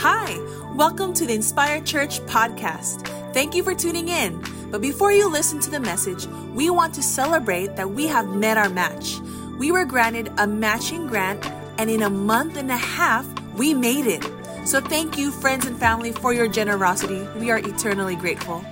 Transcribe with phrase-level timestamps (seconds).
[0.00, 0.38] Hi,
[0.76, 3.04] welcome to the Inspired Church podcast.
[3.34, 4.40] Thank you for tuning in.
[4.70, 6.24] But before you listen to the message,
[6.54, 9.18] we want to celebrate that we have met our match.
[9.58, 11.44] We were granted a matching grant,
[11.78, 14.24] and in a month and a half, we made it.
[14.64, 17.26] So thank you, friends and family, for your generosity.
[17.36, 18.64] We are eternally grateful.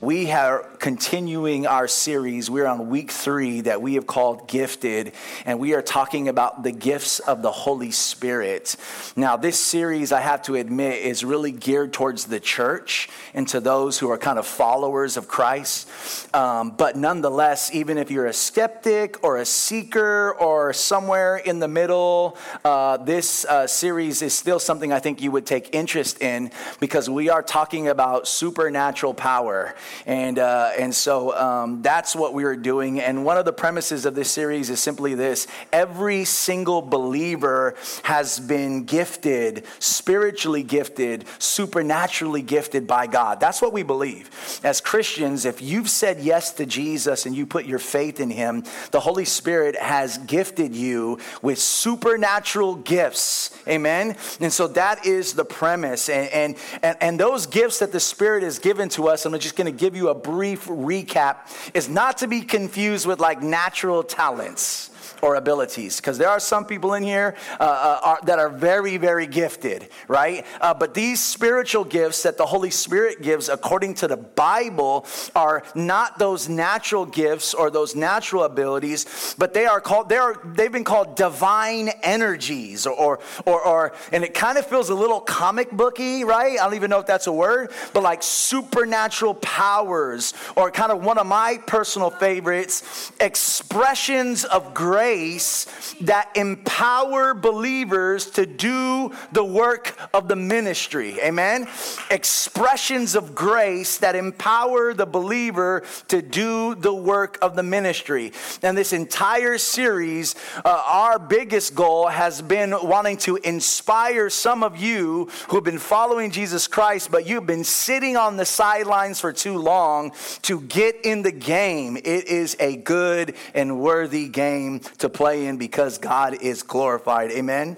[0.00, 2.50] We are continuing our series.
[2.50, 5.12] We're on week three that we have called Gifted,
[5.46, 8.76] and we are talking about the gifts of the Holy Spirit.
[9.16, 13.60] Now, this series, I have to admit, is really geared towards the church and to
[13.60, 15.88] those who are kind of followers of Christ.
[16.36, 21.68] Um, but nonetheless, even if you're a skeptic or a seeker or somewhere in the
[21.68, 26.50] middle, uh, this uh, series is still something I think you would take interest in
[26.78, 29.74] because we are talking about supernatural power.
[30.04, 33.00] And, uh, and so um, that's what we are doing.
[33.00, 38.40] And one of the premises of this series is simply this every single believer has
[38.40, 43.40] been gifted, spiritually gifted, supernaturally gifted by God.
[43.40, 44.30] That's what we believe.
[44.62, 48.64] As Christians, if you've said yes to Jesus and you put your faith in him,
[48.90, 53.50] the Holy Spirit has gifted you with supernatural gifts.
[53.68, 54.16] Amen.
[54.40, 56.08] And so that is the premise.
[56.08, 59.56] And, and, and, and those gifts that the Spirit has given to us, I'm just
[59.56, 61.36] going to give you a brief recap,
[61.74, 64.90] is not to be confused with like natural talents
[65.24, 68.98] or abilities because there are some people in here uh, uh, are, that are very
[68.98, 70.44] very gifted right?
[70.60, 75.62] Uh, but these spiritual gifts that the holy spirit gives according to the bible are
[75.74, 80.72] not those natural gifts or those natural abilities but they are called they are they've
[80.72, 85.70] been called divine energies or or, or and it kind of feels a little comic
[85.70, 86.60] booky right?
[86.60, 91.02] I don't even know if that's a word but like supernatural powers or kind of
[91.02, 99.44] one of my personal favorites expressions of grace grace that empower believers to do the
[99.44, 101.20] work of the ministry.
[101.20, 101.68] Amen?
[102.10, 108.32] Expressions of grace that empower the believer to do the work of the ministry.
[108.62, 114.76] And this entire series, uh, our biggest goal has been wanting to inspire some of
[114.76, 119.32] you who have been following Jesus Christ, but you've been sitting on the sidelines for
[119.32, 121.96] too long to get in the game.
[121.96, 127.30] It is a good and worthy game to play in because God is glorified.
[127.30, 127.76] Amen?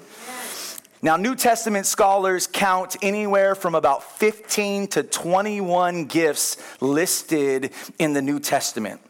[1.03, 8.23] Now, New Testament scholars count anywhere from about 15 to 21 gifts listed in the
[8.23, 9.01] New Testament.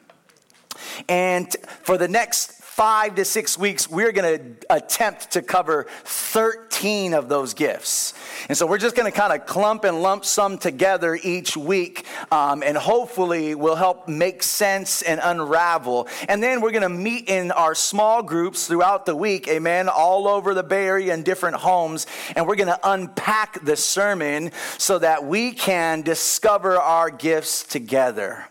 [1.09, 7.15] And for the next five to six weeks, we're going to attempt to cover 13
[7.15, 8.13] of those gifts.
[8.51, 12.05] And so we're just going to kind of clump and lump some together each week,
[12.31, 16.07] um, and hopefully will help make sense and unravel.
[16.29, 20.29] And then we're going to meet in our small groups throughout the week, amen, all
[20.29, 22.07] over the Bay Area in different homes.
[22.37, 28.45] And we're going to unpack the sermon so that we can discover our gifts together.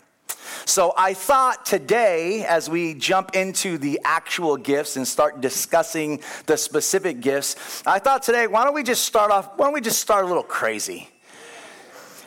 [0.65, 6.57] So I thought today, as we jump into the actual gifts and start discussing the
[6.57, 9.99] specific gifts, I thought today, why don't we just start off, why don't we just
[9.99, 11.09] start a little crazy?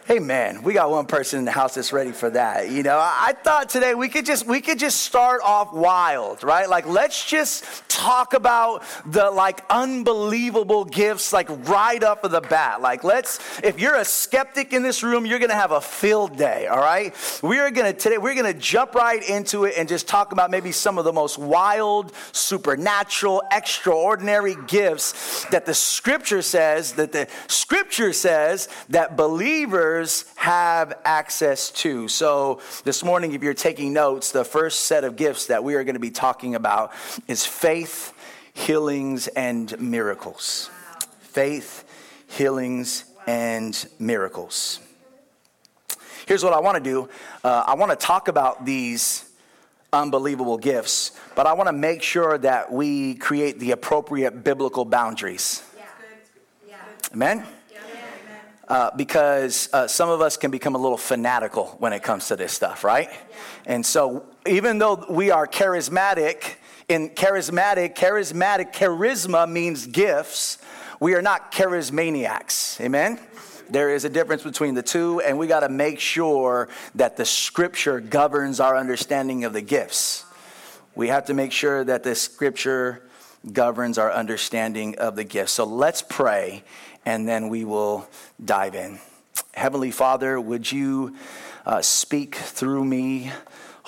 [0.08, 2.70] Hey man, we got one person in the house that's ready for that.
[2.70, 6.66] You know, I thought today we could just we could just start off wild, right?
[6.66, 12.80] Like let's just talk about the like unbelievable gifts like right up of the bat.
[12.80, 16.68] Like let's if you're a skeptic in this room, you're to have a field day,
[16.68, 17.14] all right?
[17.42, 20.72] We are to today we're to jump right into it and just talk about maybe
[20.72, 28.14] some of the most wild, supernatural, extraordinary gifts that the scripture says that the scripture
[28.14, 29.97] says that believers
[30.36, 32.08] have access to.
[32.08, 35.84] So, this morning, if you're taking notes, the first set of gifts that we are
[35.84, 36.92] going to be talking about
[37.26, 38.14] is faith,
[38.54, 40.70] healings, and miracles.
[41.20, 41.84] Faith,
[42.28, 44.80] healings, and miracles.
[46.26, 47.08] Here's what I want to do
[47.44, 49.28] uh, I want to talk about these
[49.92, 55.62] unbelievable gifts, but I want to make sure that we create the appropriate biblical boundaries.
[56.66, 56.76] Yeah.
[57.14, 57.46] Amen?
[58.68, 62.36] Uh, because uh, some of us can become a little fanatical when it comes to
[62.36, 63.10] this stuff, right?
[63.66, 66.56] And so, even though we are charismatic,
[66.88, 70.58] in charismatic, charismatic, charisma means gifts.
[71.00, 72.80] We are not charismaniacs.
[72.80, 73.20] Amen?
[73.68, 77.26] There is a difference between the two, and we got to make sure that the
[77.26, 80.24] scripture governs our understanding of the gifts.
[80.94, 83.02] We have to make sure that the scripture
[83.52, 85.52] governs our understanding of the gifts.
[85.52, 86.64] So let's pray
[87.04, 88.08] and then we will
[88.44, 88.98] dive in.
[89.54, 91.16] Heavenly Father, would you
[91.66, 93.32] uh, speak through me?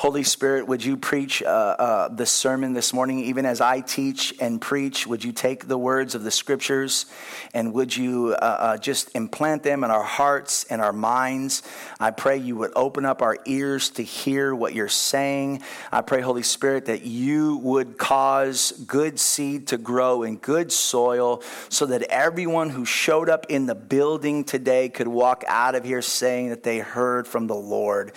[0.00, 4.32] Holy Spirit, would you preach uh, uh, the sermon this morning, even as I teach
[4.40, 5.06] and preach?
[5.06, 7.04] Would you take the words of the scriptures
[7.52, 11.62] and would you uh, uh, just implant them in our hearts and our minds?
[12.00, 15.60] I pray you would open up our ears to hear what you're saying.
[15.92, 21.42] I pray, Holy Spirit, that you would cause good seed to grow in good soil
[21.68, 26.00] so that everyone who showed up in the building today could walk out of here
[26.00, 28.12] saying that they heard from the Lord.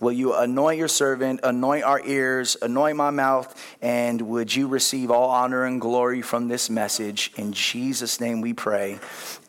[0.00, 1.27] Will you anoint your servant?
[1.28, 6.22] Servant, anoint our ears, anoint my mouth, and would you receive all honor and glory
[6.22, 7.32] from this message?
[7.36, 8.98] In Jesus' name we pray.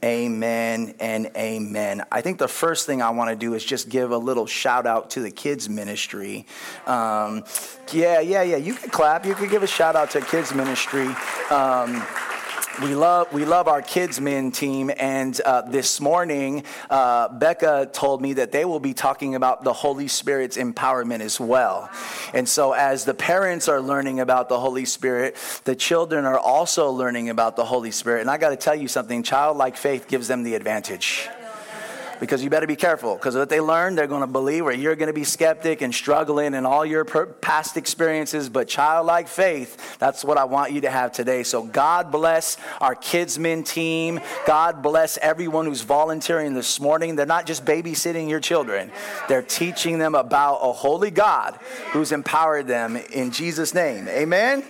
[0.04, 2.04] Amen and amen.
[2.12, 4.86] I think the first thing I want to do is just give a little shout
[4.86, 6.46] out to the kids ministry.
[6.86, 7.44] Um,
[7.92, 8.58] yeah, yeah, yeah.
[8.58, 9.26] You can clap.
[9.26, 11.08] You can give a shout out to kids ministry.
[11.50, 12.06] Um,
[12.82, 18.22] we love we love our kids men team and uh, this morning uh, becca told
[18.22, 21.90] me that they will be talking about the holy spirit's empowerment as well.
[22.34, 25.36] And so as the parents are learning about the holy spirit
[25.66, 28.22] the children are also learning about the holy spirit.
[28.22, 31.30] And i got to tell you something childlike faith gives them the advantage
[32.20, 34.96] because you better be careful because what they learn they're going to believe or you're
[34.96, 38.50] going to be skeptic and struggling in all your past experiences.
[38.50, 41.44] But childlike faith that's what i want you to have today.
[41.44, 44.20] So god bless our kidsmen team.
[44.46, 47.16] God bless everyone who's volunteering this morning.
[47.16, 48.92] They're not just babysitting your children.
[49.28, 51.60] They're teaching them about a holy god
[51.92, 54.08] who's empowered them in jesus name.
[54.08, 54.64] Amen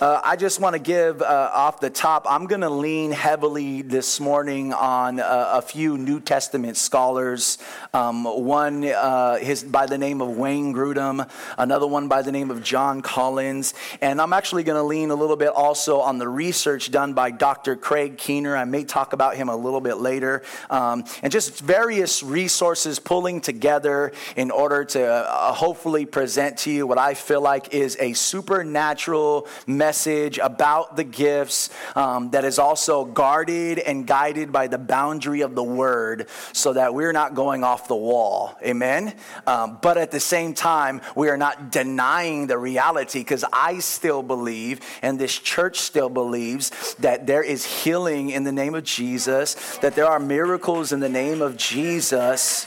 [0.00, 3.82] uh, I just want to give uh, off the top, I'm going to lean heavily
[3.82, 7.58] this morning on uh, a few New Testament scholars.
[7.92, 12.50] Um, one uh, his, by the name of Wayne Grudem, another one by the name
[12.50, 13.74] of John Collins.
[14.00, 17.30] And I'm actually going to lean a little bit also on the research done by
[17.30, 17.76] Dr.
[17.76, 18.56] Craig Keener.
[18.56, 20.42] I may talk about him a little bit later.
[20.70, 26.86] Um, and just various resources pulling together in order to uh, hopefully present to you
[26.86, 32.60] what I feel like is a supernatural message message about the gifts um, that is
[32.60, 37.64] also guarded and guided by the boundary of the word so that we're not going
[37.64, 38.56] off the wall.
[38.62, 39.12] Amen?
[39.48, 44.22] Um, but at the same time, we are not denying the reality because I still
[44.22, 49.56] believe, and this church still believes, that there is healing in the name of Jesus,
[49.78, 52.64] that there are miracles in the name of Jesus.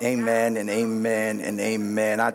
[0.00, 2.20] Amen and amen and amen.
[2.20, 2.32] I,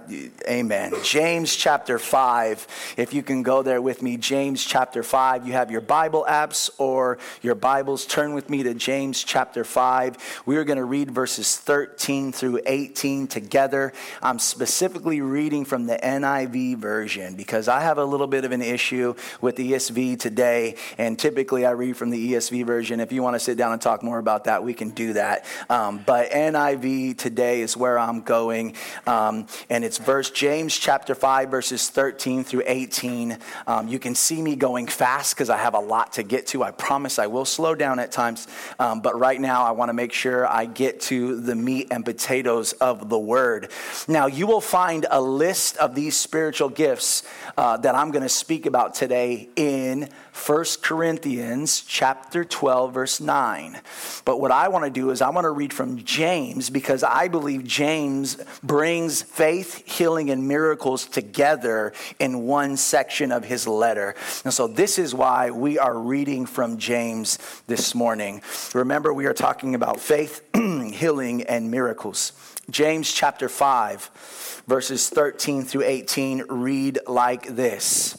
[0.50, 0.94] amen.
[1.02, 2.96] James chapter 5.
[2.98, 5.48] If you can go there with me, James chapter 5.
[5.48, 8.06] You have your Bible apps or your Bibles.
[8.06, 10.42] Turn with me to James chapter 5.
[10.46, 13.94] We are going to read verses 13 through 18 together.
[14.22, 18.62] I'm specifically reading from the NIV version because I have a little bit of an
[18.62, 20.76] issue with the ESV today.
[20.98, 23.00] And typically I read from the ESV version.
[23.00, 25.46] If you want to sit down and talk more about that, we can do that.
[25.70, 28.74] Um, but NIV today today is where I'm going.
[29.06, 33.38] Um, and it's verse James chapter 5, verses 13 through 18.
[33.68, 36.64] Um, you can see me going fast because I have a lot to get to.
[36.64, 38.48] I promise I will slow down at times.
[38.80, 42.04] Um, but right now, I want to make sure I get to the meat and
[42.04, 43.70] potatoes of the word.
[44.08, 47.24] Now, you will find a list of these spiritual gifts
[47.58, 53.80] uh, that I'm going to speak about today in 1 Corinthians chapter 12 verse 9.
[54.26, 57.28] But what I want to do is I want to read from James because I
[57.28, 64.16] believe James brings faith, healing and miracles together in one section of his letter.
[64.44, 67.38] And so this is why we are reading from James
[67.68, 68.42] this morning.
[68.74, 72.34] Remember we are talking about faith, healing and miracles.
[72.70, 78.18] James chapter 5 verses 13 through 18 read like this.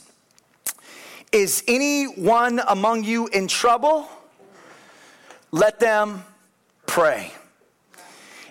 [1.34, 4.08] Is anyone among you in trouble?
[5.50, 6.22] Let them
[6.86, 7.32] pray.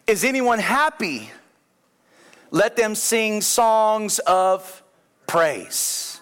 [0.06, 1.32] Is anyone happy?
[2.52, 4.84] Let them sing songs of
[5.28, 6.20] praise.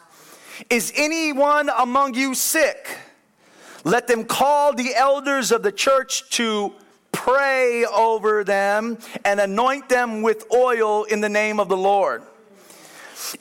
[0.69, 2.95] Is anyone among you sick?
[3.83, 6.75] Let them call the elders of the church to
[7.11, 12.21] pray over them and anoint them with oil in the name of the Lord.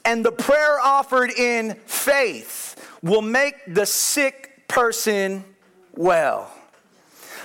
[0.06, 2.69] And the prayer offered in faith
[3.02, 5.45] will make the sick person
[5.95, 6.52] well.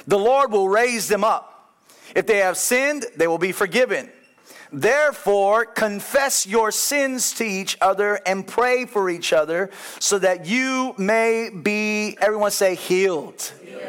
[0.08, 1.74] The Lord will raise them up.
[2.16, 4.10] If they have sinned, they will be forgiven.
[4.72, 10.94] Therefore, confess your sins to each other and pray for each other so that you
[10.98, 13.54] may be, everyone say, healed.
[13.64, 13.82] healed.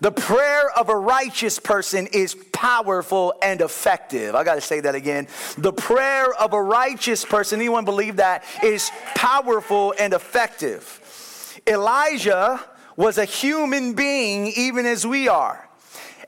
[0.00, 4.34] The prayer of a righteous person is powerful and effective.
[4.34, 5.26] I got to say that again.
[5.56, 11.60] The prayer of a righteous person, anyone believe that, is powerful and effective.
[11.66, 12.64] Elijah
[12.96, 15.68] was a human being, even as we are.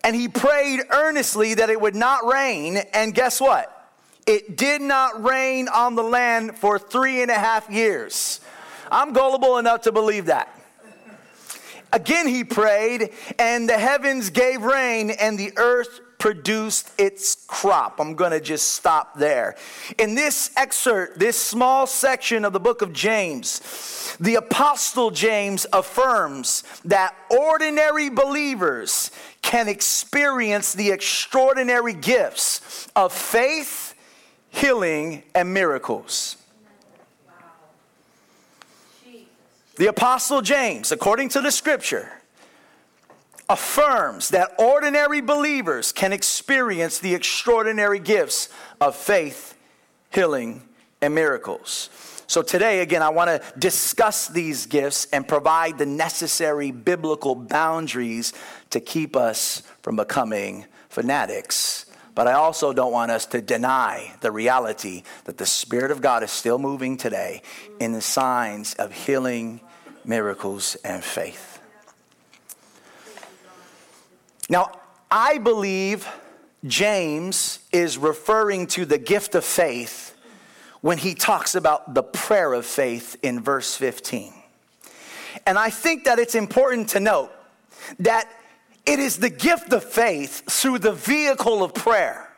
[0.02, 2.78] And he prayed earnestly that it would not rain.
[2.92, 3.76] And guess what?
[4.30, 8.40] it did not rain on the land for three and a half years.
[8.90, 10.56] I'm gullible enough to believe that.
[11.92, 17.98] Again, he prayed, and the heavens gave rain, and the earth produced its crop.
[17.98, 19.56] I'm going to just stop there.
[19.98, 26.62] In this excerpt, this small section of the book of James, the apostle James affirms
[26.84, 33.94] that ordinary believers can experience the extraordinary gifts of faith,
[34.50, 36.36] healing, and miracles.
[39.80, 42.12] The apostle James, according to the scripture,
[43.48, 49.56] affirms that ordinary believers can experience the extraordinary gifts of faith,
[50.10, 50.68] healing,
[51.00, 51.88] and miracles.
[52.26, 58.34] So, today, again, I want to discuss these gifts and provide the necessary biblical boundaries
[58.68, 61.86] to keep us from becoming fanatics.
[62.14, 66.22] But I also don't want us to deny the reality that the Spirit of God
[66.22, 67.40] is still moving today
[67.78, 69.62] in the signs of healing,
[70.04, 71.60] miracles, and faith.
[74.48, 74.72] Now,
[75.10, 76.08] I believe
[76.66, 80.16] James is referring to the gift of faith
[80.80, 84.32] when he talks about the prayer of faith in verse 15.
[85.46, 87.30] And I think that it's important to note
[87.98, 88.28] that
[88.86, 92.29] it is the gift of faith through the vehicle of prayer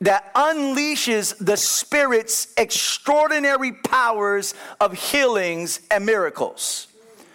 [0.00, 6.88] that unleashes the Spirit's extraordinary powers of healings and miracles.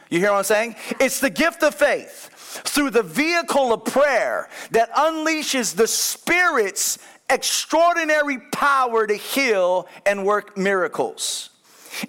[0.10, 0.76] You hear what I'm saying?
[1.00, 2.30] It's the gift of faith
[2.66, 7.00] through the vehicle of prayer that unleashes the Spirit's
[7.30, 11.51] extraordinary power to heal and work miracles.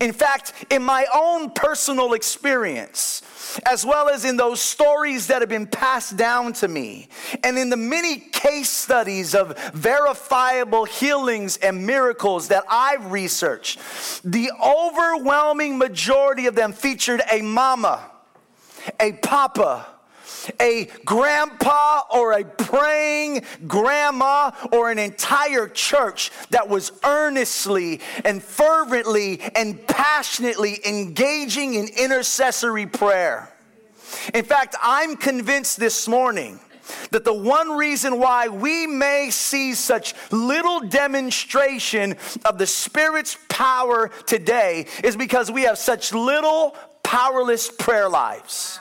[0.01, 3.23] In fact, in my own personal experience,
[3.67, 7.09] as well as in those stories that have been passed down to me,
[7.45, 13.81] and in the many case studies of verifiable healings and miracles that I've researched,
[14.25, 18.11] the overwhelming majority of them featured a mama,
[19.01, 19.87] a papa,
[20.61, 29.41] a grandpa or a praying grandma or an entire church that was earnestly and fervently
[29.55, 33.53] and passionately engaging in intercessory prayer.
[34.35, 36.61] In fact, I'm convinced this morning
[37.11, 44.11] that the one reason why we may see such little demonstration of the Spirit's power
[44.27, 48.79] today is because we have such little powerless prayer lives.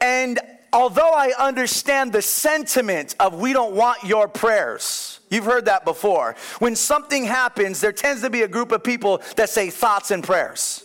[0.00, 0.38] And
[0.72, 6.36] although I understand the sentiment of we don't want your prayers, you've heard that before.
[6.58, 10.22] When something happens, there tends to be a group of people that say thoughts and
[10.22, 10.84] prayers.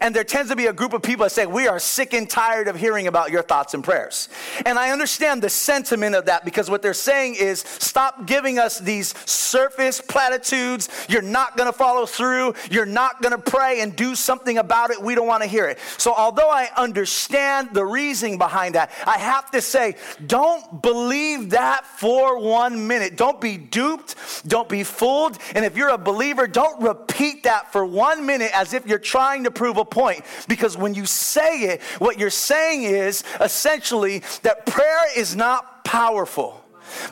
[0.00, 2.28] And there tends to be a group of people that say, We are sick and
[2.28, 4.28] tired of hearing about your thoughts and prayers.
[4.64, 8.78] And I understand the sentiment of that because what they're saying is, Stop giving us
[8.78, 10.88] these surface platitudes.
[11.08, 12.54] You're not going to follow through.
[12.70, 15.00] You're not going to pray and do something about it.
[15.00, 15.78] We don't want to hear it.
[15.98, 21.86] So, although I understand the reasoning behind that, I have to say, don't believe that
[21.86, 23.16] for one minute.
[23.16, 24.16] Don't be duped.
[24.46, 25.38] Don't be fooled.
[25.54, 29.44] And if you're a believer, don't repeat that for one minute as if you're trying
[29.44, 30.22] to prove a point.
[30.46, 36.60] Because when you say it, what you're saying is essentially that prayer is not powerful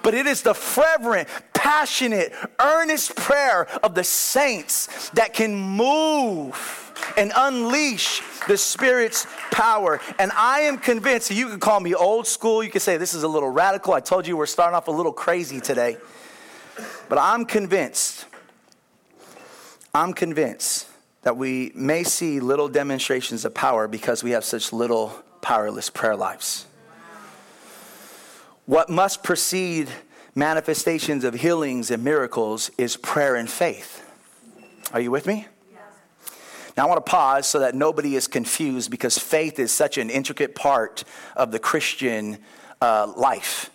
[0.03, 7.33] but it is the fervent, passionate, earnest prayer of the saints that can move and
[7.35, 9.99] unleash the Spirit's power.
[10.19, 13.23] And I am convinced, you can call me old school, you can say this is
[13.23, 13.95] a little radical.
[13.95, 15.97] I told you we're starting off a little crazy today.
[17.09, 18.27] But I'm convinced,
[19.95, 20.92] I'm convinced
[21.23, 26.17] that we may see little demonstrations of power because we have such little powerless prayer
[26.17, 26.67] lives.
[28.67, 29.89] What must precede
[30.35, 34.09] manifestations of healings and miracles is prayer and faith.
[34.93, 35.47] Are you with me?
[36.77, 40.09] Now, I want to pause so that nobody is confused because faith is such an
[40.09, 41.05] intricate part
[41.37, 42.39] of the Christian
[42.81, 43.71] uh, life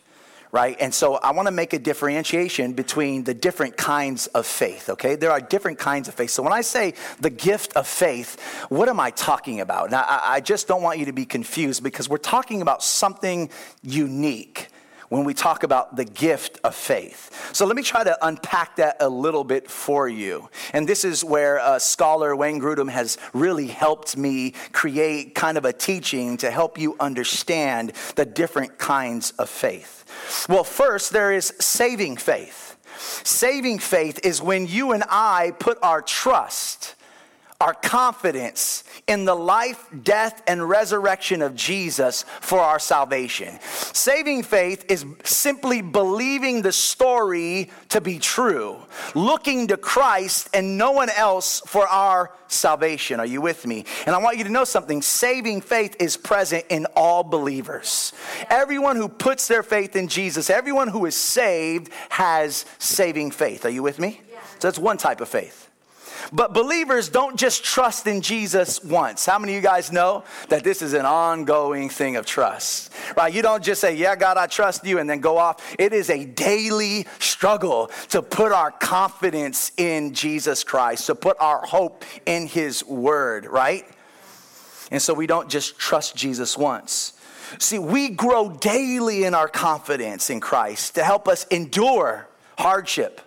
[0.51, 0.77] right?
[0.80, 5.16] And so I want to make a differentiation between the different kinds of faith, okay?
[5.16, 6.30] There are different kinds of faith.
[6.30, 8.39] So when I say the gift of faith,
[8.70, 9.92] what am I talking about?
[9.92, 13.50] Now, I just don't want you to be confused because we're talking about something
[13.84, 14.70] unique
[15.10, 17.50] when we talk about the gift of faith.
[17.54, 20.50] So let me try to unpack that a little bit for you.
[20.74, 25.66] And this is where uh, scholar Wayne Grudem has really helped me create kind of
[25.66, 29.97] a teaching to help you understand the different kinds of faith.
[30.50, 32.78] Well, first, there is saving faith.
[33.24, 36.96] Saving faith is when you and I put our trust,
[37.60, 43.60] our confidence in the life, death, and resurrection of Jesus for our salvation.
[43.62, 48.78] Saving faith is simply believing the story to be true,
[49.16, 53.20] looking to Christ and no one else for our salvation.
[53.20, 53.86] Are you with me?
[54.06, 58.14] And I want you to know something saving faith is present in all believers.
[58.52, 63.66] Everyone who puts their faith in Jesus, everyone who is saved, has saving faith.
[63.66, 64.22] Are you with me?
[64.60, 65.67] So that's one type of faith.
[66.34, 69.26] But believers don't just trust in Jesus once.
[69.26, 72.92] How many of you guys know that this is an ongoing thing of trust?
[73.16, 73.34] Right?
[73.34, 75.76] You don't just say, Yeah, God, I trust you, and then go off.
[75.80, 81.66] It is a daily struggle to put our confidence in Jesus Christ, to put our
[81.66, 83.86] hope in His Word, right?
[84.92, 87.14] And so we don't just trust Jesus once.
[87.60, 93.22] See, we grow daily in our confidence in Christ to help us endure hardship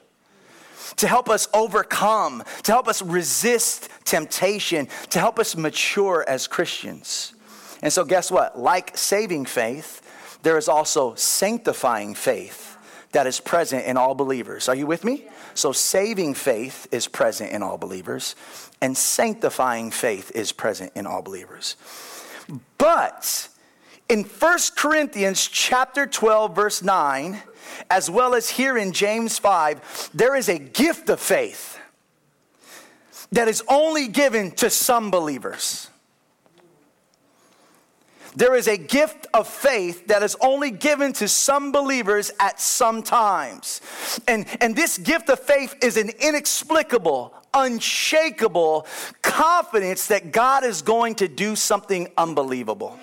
[0.97, 7.35] to help us overcome, to help us resist temptation, to help us mature as Christians.
[7.83, 8.59] And so, guess what?
[8.59, 10.03] Like saving faith,
[10.43, 12.77] there is also sanctifying faith
[13.13, 14.69] that is present in all believers.
[14.69, 15.27] Are you with me?
[15.55, 18.37] So, saving faith is present in all believers,
[18.81, 21.77] and sanctifying faith is present in all believers.
[22.79, 23.49] But
[24.09, 27.41] in 1 Corinthians chapter 12 verse 9,
[27.89, 31.79] as well as here in James 5, there is a gift of faith
[33.33, 35.89] that is only given to some believers.
[38.37, 43.03] There is a gift of faith that is only given to some believers at some
[43.03, 43.81] times.
[44.29, 48.87] And, and this gift of faith is an inexplicable, unshakable
[49.23, 52.99] confidence that God is going to do something unbelievable.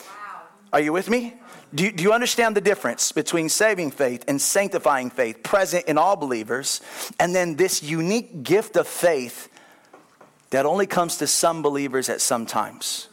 [0.00, 0.42] Wow.
[0.72, 1.34] Are you with me?
[1.74, 5.98] Do you, do you understand the difference between saving faith and sanctifying faith present in
[5.98, 6.80] all believers,
[7.20, 9.50] and then this unique gift of faith
[10.50, 13.08] that only comes to some believers at some times?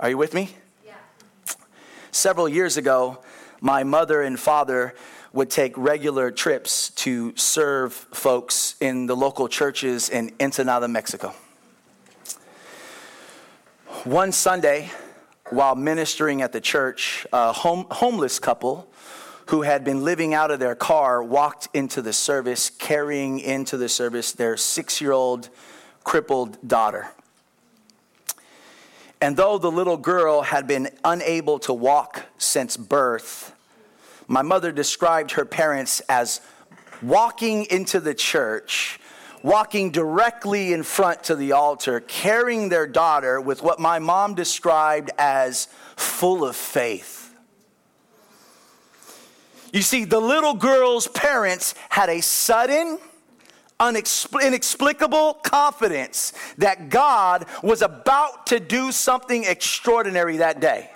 [0.00, 0.54] Are you with me?
[0.86, 0.94] Yeah.
[2.10, 3.22] Several years ago,
[3.60, 4.94] my mother and father
[5.34, 11.34] would take regular trips to serve folks in the local churches in Ensenada, Mexico.
[14.04, 14.90] One Sunday,
[15.52, 18.88] while ministering at the church, a home, homeless couple
[19.46, 23.88] who had been living out of their car walked into the service carrying into the
[23.88, 25.50] service their six year old
[26.04, 27.08] crippled daughter.
[29.20, 33.54] And though the little girl had been unable to walk since birth,
[34.26, 36.40] my mother described her parents as
[37.02, 38.98] walking into the church
[39.42, 45.10] walking directly in front to the altar, carrying their daughter with what my mom described
[45.18, 47.34] as full of faith.
[49.72, 52.98] You see, the little girl's parents had a sudden,
[53.80, 60.91] inexplicable confidence that God was about to do something extraordinary that day.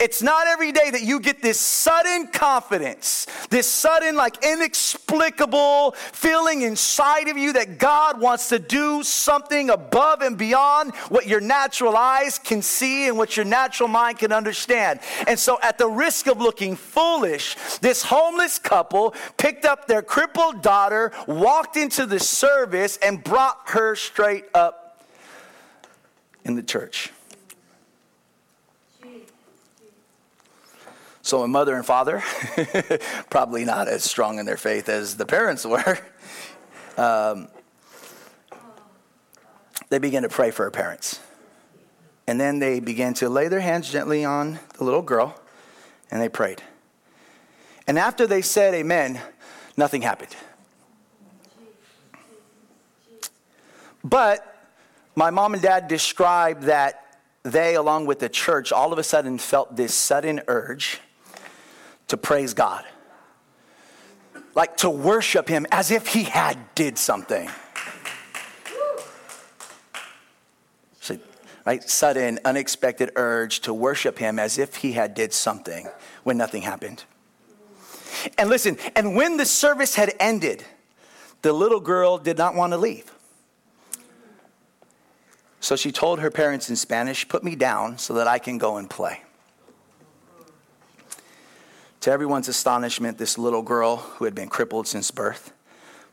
[0.00, 6.62] It's not every day that you get this sudden confidence, this sudden, like inexplicable feeling
[6.62, 11.96] inside of you that God wants to do something above and beyond what your natural
[11.96, 15.00] eyes can see and what your natural mind can understand.
[15.26, 20.62] And so, at the risk of looking foolish, this homeless couple picked up their crippled
[20.62, 25.04] daughter, walked into the service, and brought her straight up
[26.44, 27.10] in the church.
[31.22, 32.22] So my mother and father,
[33.30, 35.98] probably not as strong in their faith as the parents were,
[36.96, 37.48] um,
[39.88, 41.20] they began to pray for her parents.
[42.26, 45.40] And then they began to lay their hands gently on the little girl,
[46.10, 46.60] and they prayed.
[47.86, 49.20] And after they said amen,
[49.76, 50.34] nothing happened.
[54.02, 54.70] But
[55.14, 59.38] my mom and dad described that they, along with the church, all of a sudden
[59.38, 61.00] felt this sudden urge
[62.12, 62.84] to praise God.
[64.54, 67.48] Like to worship him as if he had did something.
[71.64, 71.82] right?
[71.82, 75.88] Sudden, unexpected urge to worship him as if he had did something
[76.22, 77.04] when nothing happened.
[78.36, 80.64] And listen, and when the service had ended,
[81.40, 83.10] the little girl did not want to leave.
[85.60, 88.76] So she told her parents in Spanish, Put me down so that I can go
[88.76, 89.22] and play.
[92.02, 95.52] To everyone's astonishment, this little girl who had been crippled since birth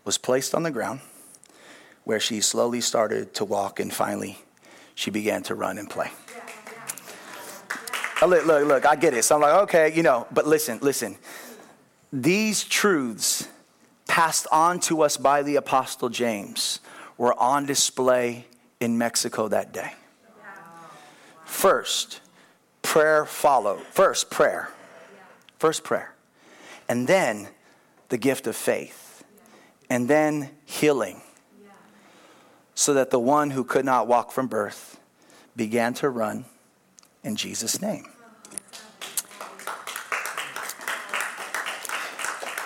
[0.06, 0.99] was placed on the ground
[2.04, 4.38] where she slowly started to walk and finally
[4.93, 6.12] she began to run and play.
[8.21, 9.23] Oh, look, look, look, I get it.
[9.23, 11.17] So I'm like, okay, you know, but listen, listen.
[12.13, 13.47] These truths
[14.08, 16.82] passed on to us by the Apostle James
[17.17, 18.45] were on display
[18.80, 19.93] in Mexico that day.
[21.45, 22.21] First,
[22.84, 23.82] prayer followed.
[23.82, 24.69] First, prayer.
[25.60, 26.15] First, prayer.
[26.88, 27.50] And then
[28.08, 29.24] the gift of faith.
[29.89, 31.22] And then healing.
[32.74, 35.00] So that the one who could not walk from birth
[35.56, 36.45] began to run
[37.24, 38.06] in Jesus' name.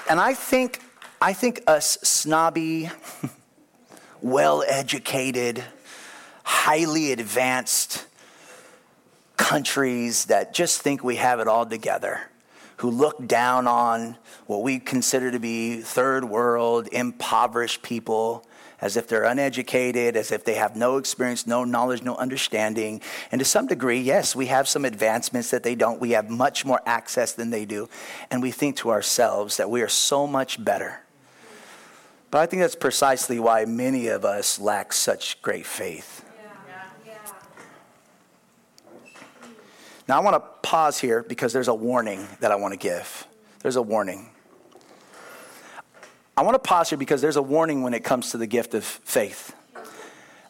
[0.07, 0.79] And I think,
[1.19, 2.91] I think us snobby,
[4.21, 5.63] well educated,
[6.43, 8.05] highly advanced
[9.37, 12.21] countries that just think we have it all together,
[12.77, 18.45] who look down on what we consider to be third world, impoverished people,
[18.81, 22.99] as if they're uneducated, as if they have no experience, no knowledge, no understanding.
[23.31, 26.01] And to some degree, yes, we have some advancements that they don't.
[26.01, 27.87] We have much more access than they do.
[28.29, 30.99] And we think to ourselves that we are so much better.
[32.29, 36.22] But I think that's precisely why many of us lack such great faith.
[40.07, 43.25] Now, I want to pause here because there's a warning that I want to give.
[43.61, 44.29] There's a warning.
[46.35, 48.73] I want to pause here because there's a warning when it comes to the gift
[48.73, 49.55] of faith.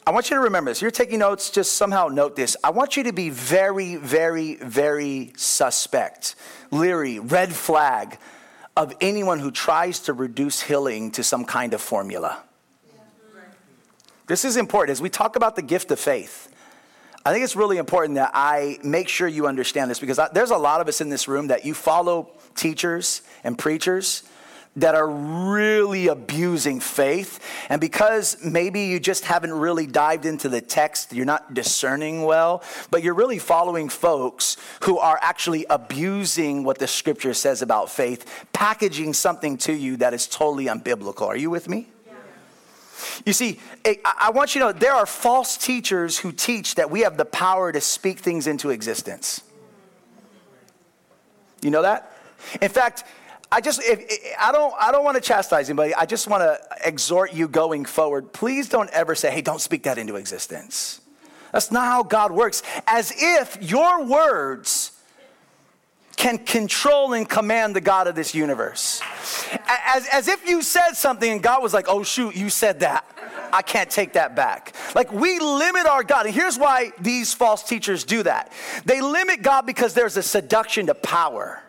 [0.05, 0.81] I want you to remember this.
[0.81, 2.57] You're taking notes, just somehow note this.
[2.63, 6.35] I want you to be very, very, very suspect,
[6.71, 8.17] leery, red flag
[8.75, 12.41] of anyone who tries to reduce healing to some kind of formula.
[14.27, 14.91] This is important.
[14.91, 16.52] As we talk about the gift of faith,
[17.25, 20.57] I think it's really important that I make sure you understand this because there's a
[20.57, 24.23] lot of us in this room that you follow teachers and preachers
[24.75, 27.39] that are really abusing faith.
[27.69, 32.63] And because maybe you just haven't really dived into the text, you're not discerning well,
[32.89, 38.47] but you're really following folks who are actually abusing what the scripture says about faith,
[38.51, 41.27] packaging something to you that is totally unbiblical.
[41.27, 41.88] Are you with me?
[43.25, 43.59] You see,
[44.05, 47.25] I want you to know there are false teachers who teach that we have the
[47.25, 49.41] power to speak things into existence.
[51.61, 52.11] You know that?
[52.61, 53.03] In fact,
[53.51, 55.93] I just, if, I don't, I don't want to chastise anybody.
[55.93, 58.33] I just want to exhort you going forward.
[58.33, 61.01] Please don't ever say, hey, don't speak that into existence.
[61.51, 62.63] That's not how God works.
[62.87, 64.92] As if your words
[66.15, 69.02] can control and command the God of this universe.
[69.67, 73.06] As, as if you said something and God was like, oh, shoot, you said that.
[73.52, 74.73] I can't take that back.
[74.95, 76.26] Like we limit our God.
[76.26, 78.52] And here's why these false teachers do that
[78.86, 81.62] they limit God because there's a seduction to power.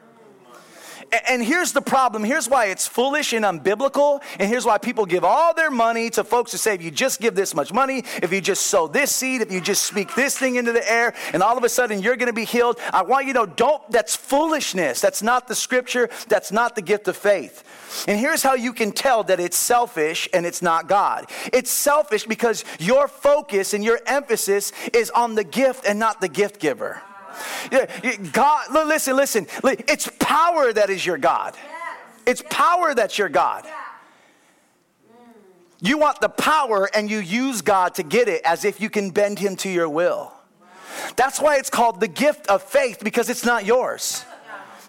[1.28, 2.24] And here's the problem.
[2.24, 4.22] Here's why it's foolish and unbiblical.
[4.38, 7.20] And here's why people give all their money to folks who say, if you just
[7.20, 10.38] give this much money, if you just sow this seed, if you just speak this
[10.38, 12.78] thing into the air, and all of a sudden you're going to be healed.
[12.92, 15.00] I want you to know, don't, that's foolishness.
[15.00, 16.08] That's not the scripture.
[16.28, 17.64] That's not the gift of faith.
[18.08, 21.26] And here's how you can tell that it's selfish and it's not God.
[21.52, 26.28] It's selfish because your focus and your emphasis is on the gift and not the
[26.28, 27.00] gift giver.
[28.32, 29.46] God, listen, listen.
[29.62, 31.54] It's power that is your God.
[32.26, 33.64] It's power that's your God.
[35.80, 39.10] You want the power and you use God to get it as if you can
[39.10, 40.32] bend him to your will.
[41.16, 44.24] That's why it's called the gift of faith because it's not yours.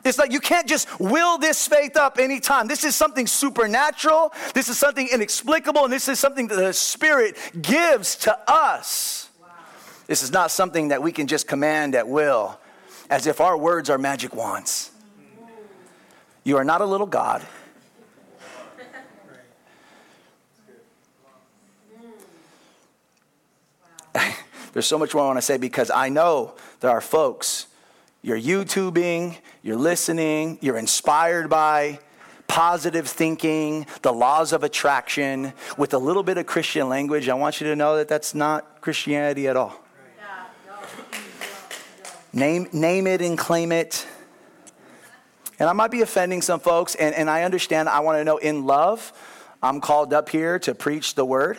[0.05, 2.67] It's like you can't just will this faith up anytime.
[2.67, 4.31] This is something supernatural.
[4.53, 5.83] This is something inexplicable.
[5.83, 9.29] And this is something that the Spirit gives to us.
[10.07, 12.59] This is not something that we can just command at will,
[13.09, 14.91] as if our words are magic wands.
[16.43, 17.43] You are not a little God.
[24.73, 27.65] There's so much more I want to say because I know there are folks,
[28.21, 31.99] you're YouTubing, you're listening, you're inspired by
[32.47, 37.27] positive thinking, the laws of attraction, with a little bit of Christian language.
[37.27, 39.84] I want you to know that that's not Christianity at all.
[42.35, 44.05] Name, name it and claim it.
[45.57, 47.87] And I might be offending some folks, and, and I understand.
[47.87, 49.13] I want to know in love,
[49.63, 51.57] I'm called up here to preach the word.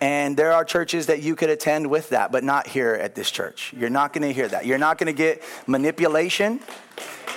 [0.00, 3.30] And there are churches that you could attend with that, but not here at this
[3.30, 3.72] church.
[3.78, 4.66] You're not going to hear that.
[4.66, 6.58] You're not going to get manipulation.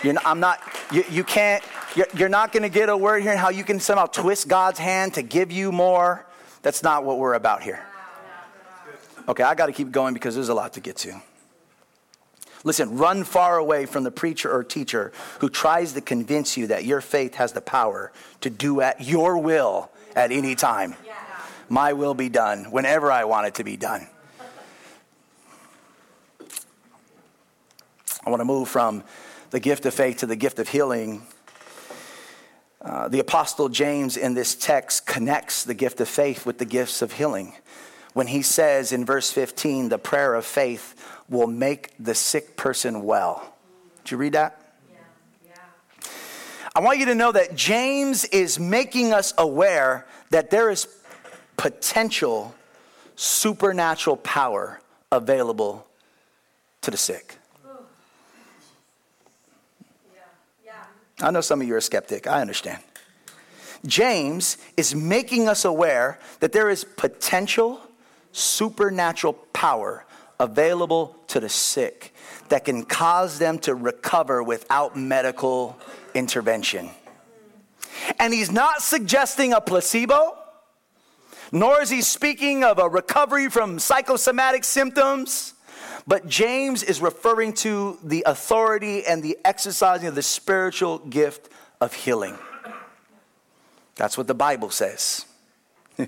[0.02, 0.60] You're not, I'm not,
[0.91, 1.63] you, you can't,
[1.96, 4.48] you're, you're not going to get a word here and how you can somehow twist
[4.48, 6.26] God's hand to give you more.
[6.63, 7.86] That's not what we're about here.
[9.28, 11.22] Okay, I got to keep going because there's a lot to get to.
[12.67, 16.84] Listen, run far away from the preacher or teacher who tries to convince you that
[16.84, 20.93] your faith has the power to do at your will at any time.
[21.69, 24.06] My will be done whenever I want it to be done.
[28.25, 29.06] I want to move from
[29.51, 31.21] the gift of faith to the gift of healing.
[32.82, 37.01] Uh, the Apostle James in this text connects the gift of faith with the gifts
[37.01, 37.53] of healing.
[38.12, 40.95] When he says in verse 15, the prayer of faith
[41.30, 43.54] will make the sick person well.
[44.04, 44.62] Did you read that?
[46.76, 50.88] I want you to know that James is making us aware that there is
[51.58, 52.54] potential
[53.16, 54.80] supernatural power
[55.12, 55.88] available
[56.82, 57.40] to the sick.
[61.20, 62.28] I know some of you are skeptic.
[62.28, 62.84] I understand.
[63.86, 67.82] James is making us aware that there is potential
[68.32, 70.06] supernatural power
[70.39, 72.13] available to the sick
[72.50, 75.78] that can cause them to recover without medical
[76.13, 76.89] intervention.
[78.19, 80.38] And he's not suggesting a placebo,
[81.52, 85.54] nor is he speaking of a recovery from psychosomatic symptoms.
[86.06, 91.50] But James is referring to the authority and the exercising of the spiritual gift
[91.82, 92.38] of healing.
[93.95, 95.26] That's what the Bible says.
[95.97, 96.08] now,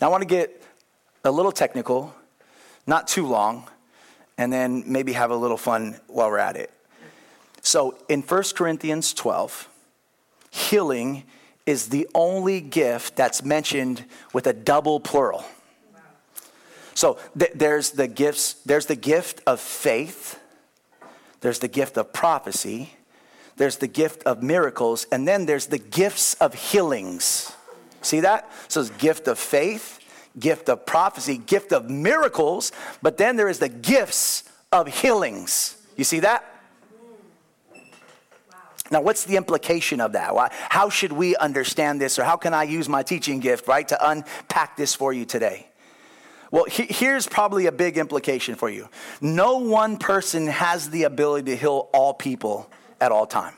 [0.00, 0.62] I want to get
[1.24, 2.14] a little technical,
[2.88, 3.68] not too long,
[4.36, 6.72] and then maybe have a little fun while we're at it.
[7.60, 9.68] So, in 1 Corinthians 12,
[10.50, 11.24] healing
[11.66, 15.44] is the only gift that's mentioned with a double plural.
[16.94, 20.40] So th- there's the gifts, there's the gift of faith,
[21.42, 22.94] there's the gift of prophecy,
[23.56, 27.52] there's the gift of miracles, and then there's the gifts of healings.
[28.00, 28.50] See that?
[28.68, 29.97] So it's gift of faith,
[30.38, 32.72] gift of prophecy, gift of miracles,
[33.02, 35.76] but then there is the gifts of healings.
[35.96, 36.44] You see that?
[38.90, 40.34] Now, what's the implication of that?
[40.34, 43.86] Why, how should we understand this, or how can I use my teaching gift, right,
[43.88, 45.66] to unpack this for you today?
[46.50, 48.88] Well, he, here's probably a big implication for you.
[49.20, 52.70] No one person has the ability to heal all people
[53.00, 53.52] at all time.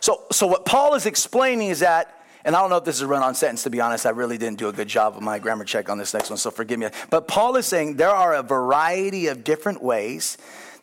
[0.00, 3.02] So, so what Paul is explaining is that, and I don't know if this is
[3.02, 3.62] a run-on sentence.
[3.64, 5.98] To be honest, I really didn't do a good job of my grammar check on
[5.98, 6.88] this next one, so forgive me.
[7.10, 10.38] But Paul is saying there are a variety of different ways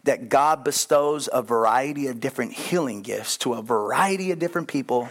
[0.05, 5.09] that God bestows a variety of different healing gifts to a variety of different people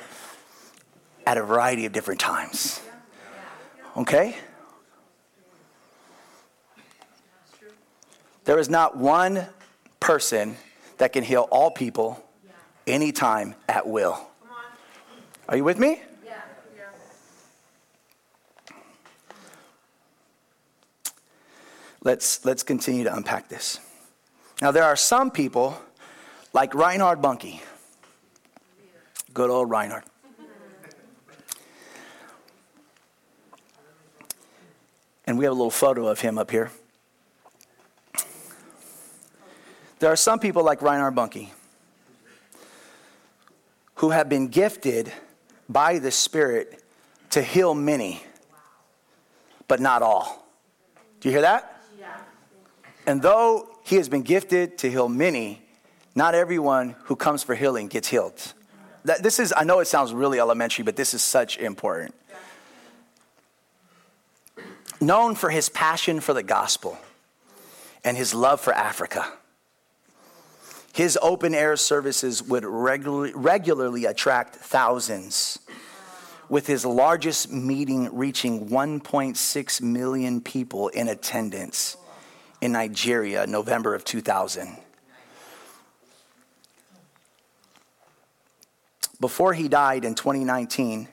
[1.26, 2.80] at a variety of different times.
[3.96, 4.34] Okay?
[8.44, 9.46] There is not one
[10.00, 10.56] person
[10.96, 12.24] that can heal all people
[12.87, 14.18] anytime at will.
[15.48, 16.00] Are you with me?
[22.09, 23.81] Let's, let's continue to unpack this.
[24.62, 25.79] Now, there are some people
[26.55, 27.61] like Reinhard Bonnke.
[29.35, 30.05] Good old Reinhard.
[35.27, 36.71] And we have a little photo of him up here.
[39.99, 41.51] There are some people like Reinhard Bonnke
[43.97, 45.12] who have been gifted
[45.68, 46.83] by the Spirit
[47.33, 48.23] to heal many,
[49.68, 50.49] but not all.
[51.21, 51.75] Do you hear that?
[53.06, 55.62] And though he has been gifted to heal many,
[56.14, 58.52] not everyone who comes for healing gets healed.
[59.04, 62.14] That, this is, I know it sounds really elementary, but this is such important
[65.00, 66.98] known for his passion for the gospel
[68.04, 69.32] and his love for Africa.
[70.92, 75.58] His open air services would regularly, regularly attract thousands,
[76.48, 81.96] with his largest meeting reaching 1.6 million people in attendance
[82.61, 84.76] in Nigeria, November of 2000.
[89.20, 91.08] Before he died in 2019,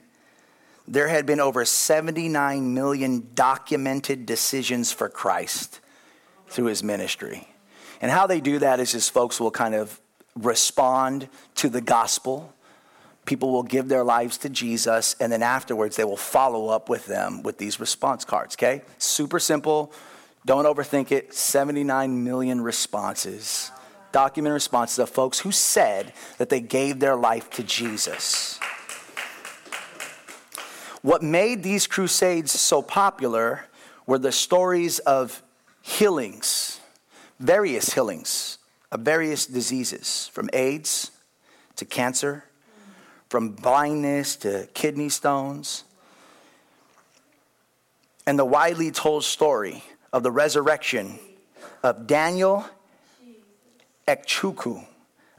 [0.88, 5.80] there had been over 79 million documented decisions for Christ
[6.48, 7.48] through his ministry.
[8.02, 10.00] And how they do that is just folks will kind of
[10.36, 12.54] respond to the gospel.
[13.26, 17.06] People will give their lives to Jesus, and then afterwards they will follow up with
[17.08, 18.84] them with these response cards, okay?
[18.98, 19.92] Super simple.
[20.46, 21.34] Don't overthink it.
[21.34, 23.72] 79 million responses,
[24.12, 28.60] documented responses of folks who said that they gave their life to Jesus.
[31.02, 33.66] What made these crusades so popular
[34.08, 35.42] were the stories of
[35.82, 36.80] healings,
[37.40, 38.60] various healings
[38.92, 41.12] of various diseases, from AIDS
[41.76, 42.46] to cancer,
[43.30, 45.84] from blindness to kidney stones.
[48.28, 51.20] And the widely told story of the resurrection
[51.84, 52.66] of Daniel
[54.08, 54.86] Ikechukwu,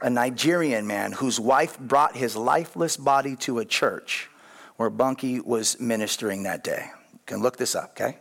[0.01, 4.29] a Nigerian man whose wife brought his lifeless body to a church
[4.77, 6.89] where Bonnke was ministering that day.
[7.13, 8.17] You can look this up, okay?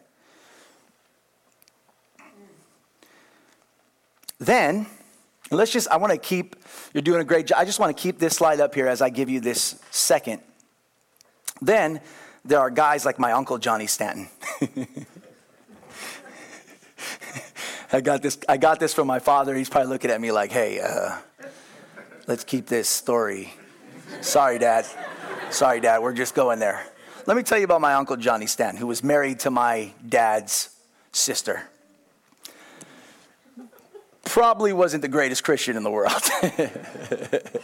[4.38, 4.87] Then,
[5.50, 6.56] Let's just, I want to keep,
[6.92, 7.59] you're doing a great job.
[7.61, 10.42] I just want to keep this slide up here as I give you this second.
[11.62, 12.00] Then
[12.44, 14.28] there are guys like my uncle Johnny Stanton.
[17.92, 18.38] I got this.
[18.48, 19.54] I got this from my father.
[19.54, 21.16] He's probably looking at me like, "Hey, uh,
[22.26, 23.54] let's keep this story."
[24.20, 24.87] Sorry, Dad.
[25.50, 26.02] Sorry, Dad.
[26.02, 26.85] We're just going there.
[27.26, 30.70] Let me tell you about my uncle Johnny Stanton, who was married to my dad's
[31.12, 31.62] sister.
[34.26, 36.12] Probably wasn't the greatest Christian in the world,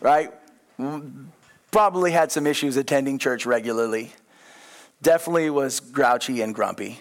[0.00, 0.32] right?
[1.70, 4.12] Probably had some issues attending church regularly.
[5.02, 7.00] Definitely was grouchy and grumpy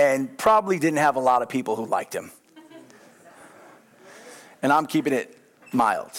[0.00, 2.32] and probably didn't have a lot of people who liked him.
[4.62, 5.36] And I'm keeping it
[5.72, 6.12] mild.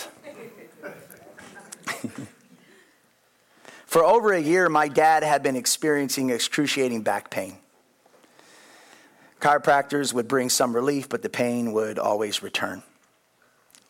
[3.86, 7.58] For over a year, my dad had been experiencing excruciating back pain.
[9.42, 12.84] Chiropractors would bring some relief, but the pain would always return.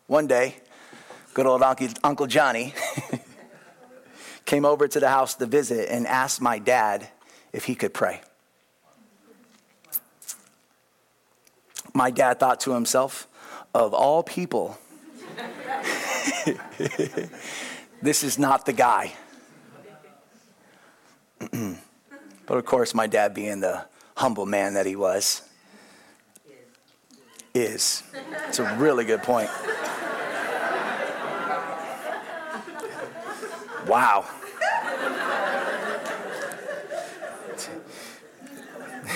[0.07, 0.55] One day,
[1.33, 2.73] good old Uncle Johnny
[4.45, 7.09] came over to the house to visit and asked my dad
[7.51, 8.21] if he could pray.
[11.93, 13.27] My dad thought to himself,
[13.73, 14.77] of all people,
[18.01, 19.11] this is not the guy.
[22.45, 23.90] but of course, my dad, being the
[24.21, 25.41] humble man that he was,
[27.55, 28.03] is.
[28.47, 29.49] It's a really good point.
[33.87, 34.25] Wow.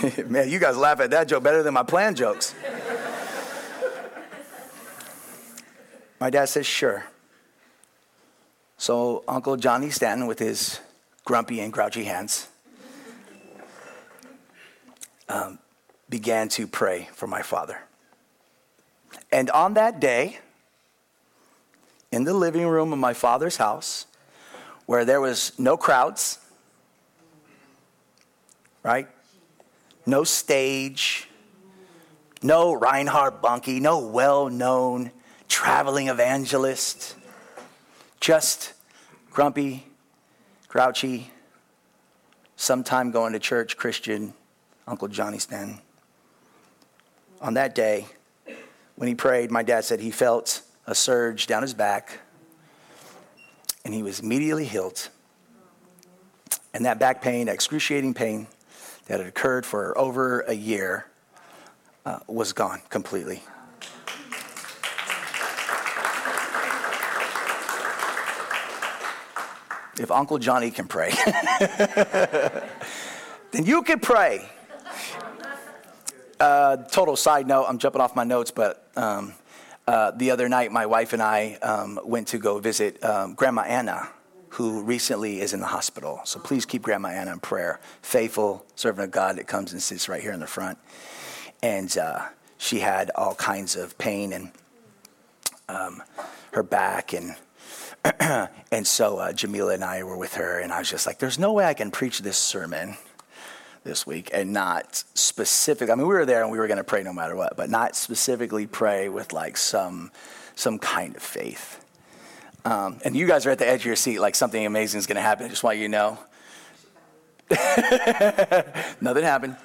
[0.25, 2.55] Man, you guys laugh at that joke better than my plan jokes.
[6.19, 7.05] My dad says, sure.
[8.77, 10.79] So Uncle Johnny Stanton, with his
[11.25, 12.47] grumpy and grouchy hands,
[15.29, 15.59] um,
[16.09, 17.79] began to pray for my father.
[19.31, 20.39] And on that day,
[22.11, 24.05] in the living room of my father's house,
[24.85, 26.39] where there was no crowds,
[28.83, 29.07] right?
[30.05, 31.27] No stage,
[32.41, 35.11] no Reinhard Bonnke, no well known
[35.47, 37.15] traveling evangelist,
[38.19, 38.73] just
[39.31, 39.85] grumpy,
[40.67, 41.31] grouchy,
[42.55, 44.33] sometime going to church Christian,
[44.87, 45.79] Uncle Johnny Stanton.
[47.41, 48.07] On that day,
[48.95, 52.19] when he prayed, my dad said he felt a surge down his back
[53.83, 55.09] and he was immediately healed.
[56.73, 58.47] And that back pain, excruciating pain
[59.05, 61.05] that had occurred for over a year,
[62.05, 63.41] uh, was gone completely.
[69.97, 71.11] If Uncle Johnny can pray,
[73.51, 74.49] then you can pray.
[76.39, 79.33] Uh, total side note, I'm jumping off my notes, but um,
[79.87, 83.61] uh, the other night, my wife and I um, went to go visit um, Grandma
[83.61, 84.09] Anna,
[84.49, 86.19] who recently is in the hospital.
[86.25, 87.79] So please keep Grandma Anna in prayer.
[88.01, 90.77] Faithful servant of God that comes and sits right here in the front.
[91.63, 92.25] And uh,
[92.57, 94.51] she had all kinds of pain and
[95.69, 96.03] um,
[96.51, 97.35] her back and
[98.71, 101.39] and so uh, Jamila and I were with her, and I was just like, "There's
[101.39, 102.97] no way I can preach this sermon
[103.85, 105.89] this week and not specific.
[105.89, 107.69] I mean, we were there and we were going to pray no matter what, but
[107.69, 110.11] not specifically pray with like some
[110.55, 111.83] some kind of faith.
[112.65, 115.07] Um, and you guys are at the edge of your seat, like something amazing is
[115.07, 115.45] going to happen.
[115.45, 116.17] I just want you to know.
[119.01, 119.55] Nothing happened.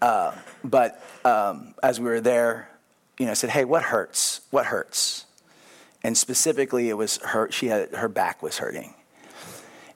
[0.00, 0.32] Uh,
[0.64, 2.70] but um, as we were there,
[3.18, 4.40] you know, I said, "Hey, what hurts?
[4.50, 5.26] What hurts?"
[6.06, 8.94] and specifically it was her she had her back was hurting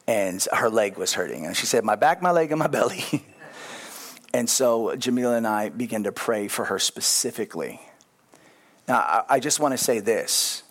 [0.09, 3.05] and her leg was hurting and she said my back my leg and my belly
[4.33, 7.81] and so jamila and i began to pray for her specifically.
[8.89, 10.63] Now i, just want to say this.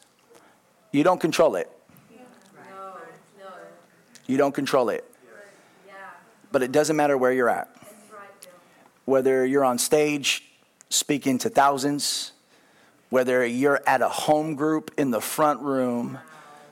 [0.91, 1.69] You don't control it.
[4.27, 5.05] You don't control it.
[6.51, 7.69] But it doesn't matter where you're at.
[9.05, 10.43] Whether you're on stage
[10.89, 12.33] speaking to thousands
[13.09, 16.19] whether you're at a home group in the front room,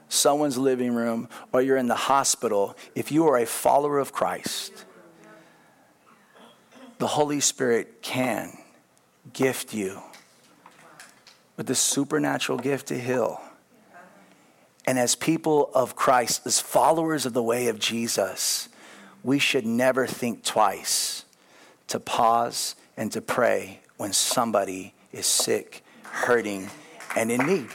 [0.08, 4.86] someone's living room, or you're in the hospital, if you are a follower of Christ,
[6.98, 8.58] the Holy Spirit can
[9.34, 10.02] gift you
[11.56, 13.42] with the supernatural gift to heal.
[14.86, 18.70] And as people of Christ, as followers of the way of Jesus,
[19.24, 21.26] we should never think twice
[21.88, 25.84] to pause and to pray when somebody is sick
[26.18, 26.70] hurting,
[27.16, 27.68] and in need.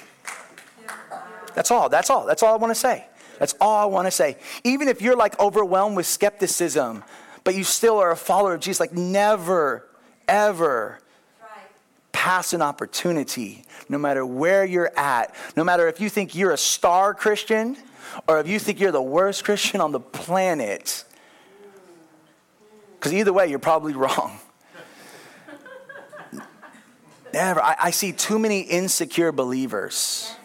[1.55, 1.89] That's all.
[1.89, 2.27] That's all.
[2.27, 3.07] That's all I want to say.
[3.39, 4.37] That's all I want to say.
[4.65, 7.05] Even if you're like overwhelmed with skepticism,
[7.45, 9.89] but you still are a follower of Jesus, like never,
[10.29, 10.99] ever
[12.13, 16.59] pass an opportunity, no matter where you're at, no matter if you think you're a
[16.59, 17.77] star Christian
[18.29, 21.05] or if you think you're the worst Christian on the planet,
[22.95, 24.39] because either way, you're probably wrong.
[27.33, 27.61] Never.
[27.61, 30.37] I, I, see too many insecure believers.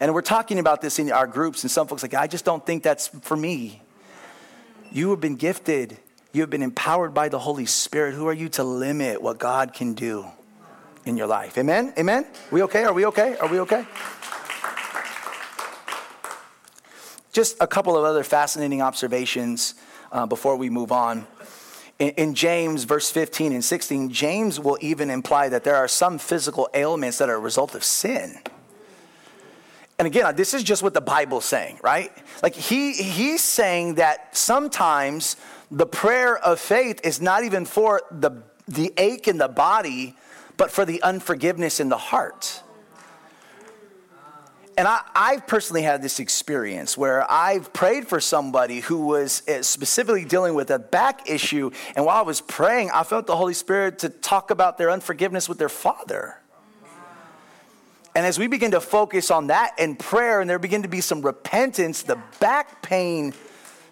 [0.00, 2.64] And we're talking about this in our groups, and some folks like, I just don't
[2.64, 3.82] think that's for me.
[4.90, 5.98] You have been gifted.
[6.36, 8.14] You have been empowered by the Holy Spirit.
[8.14, 10.26] Who are you to limit what God can do
[11.06, 11.56] in your life?
[11.56, 11.94] Amen?
[11.98, 12.26] Amen?
[12.50, 12.84] We okay?
[12.84, 13.38] Are we okay?
[13.38, 13.86] Are we okay?
[17.32, 19.76] Just a couple of other fascinating observations
[20.12, 21.26] uh, before we move on.
[21.98, 26.18] In, in James, verse 15 and 16, James will even imply that there are some
[26.18, 28.38] physical ailments that are a result of sin.
[29.98, 32.12] And again, this is just what the Bible's saying, right?
[32.42, 35.36] Like he he's saying that sometimes
[35.70, 40.16] the prayer of faith is not even for the the ache in the body,
[40.56, 42.62] but for the unforgiveness in the heart.
[44.78, 49.62] And I, I've personally had this experience where I've prayed for somebody who was eh,
[49.62, 51.70] specifically dealing with a back issue.
[51.94, 55.48] And while I was praying, I felt the Holy Spirit to talk about their unforgiveness
[55.48, 56.40] with their father.
[58.14, 61.00] And as we begin to focus on that in prayer and there begin to be
[61.00, 63.32] some repentance, the back pain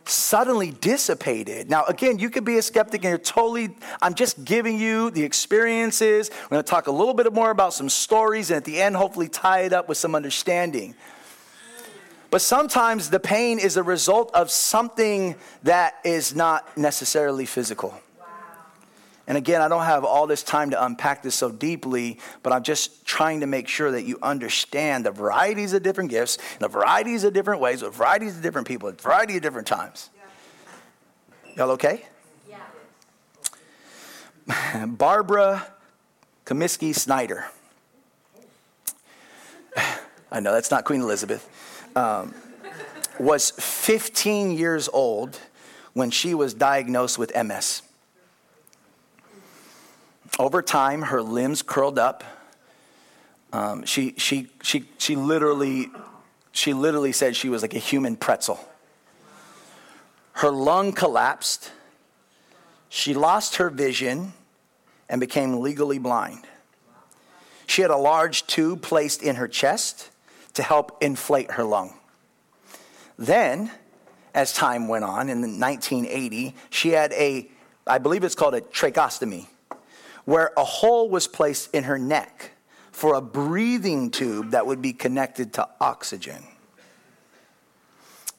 [0.07, 1.70] suddenly dissipated.
[1.70, 5.22] Now, again, you could be a skeptic and you're totally, I'm just giving you the
[5.22, 6.30] experiences.
[6.44, 8.96] We're going to talk a little bit more about some stories and at the end,
[8.96, 10.94] hopefully, tie it up with some understanding.
[12.30, 17.94] But sometimes the pain is a result of something that is not necessarily physical.
[19.27, 22.62] And again, I don't have all this time to unpack this so deeply, but I'm
[22.62, 27.25] just trying to make sure that you understand the varieties of different gifts, the varieties
[27.25, 30.11] of different ways, the varieties of different people, the variety of different times.
[31.47, 31.57] Yeah.
[31.57, 32.05] Y'all okay?
[34.49, 34.87] Yeah.
[34.87, 35.66] Barbara
[36.45, 37.47] Cummiskey Snyder.
[40.31, 41.49] I know that's not Queen Elizabeth.
[41.97, 42.35] Um,
[43.18, 45.39] was 15 years old
[45.95, 47.83] when she was diagnosed with MS.
[50.39, 52.24] Over time, her limbs curled up.
[53.53, 55.91] Um, she, she, she, she, literally,
[56.51, 58.59] she literally said she was like a human pretzel.
[60.32, 61.70] Her lung collapsed.
[62.89, 64.32] She lost her vision
[65.09, 66.45] and became legally blind.
[67.66, 70.11] She had a large tube placed in her chest
[70.55, 71.95] to help inflate her lung.
[73.16, 73.70] Then,
[74.35, 77.49] as time went on, in 1980, she had a,
[77.87, 79.47] I believe it's called a tracheostomy
[80.25, 82.53] where a hole was placed in her neck
[82.91, 86.45] for a breathing tube that would be connected to oxygen.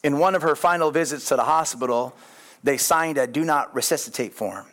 [0.03, 2.15] In one of her final visits to the hospital,
[2.63, 4.65] they signed a do not resuscitate form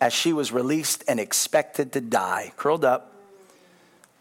[0.00, 3.14] as she was released and expected to die, curled up,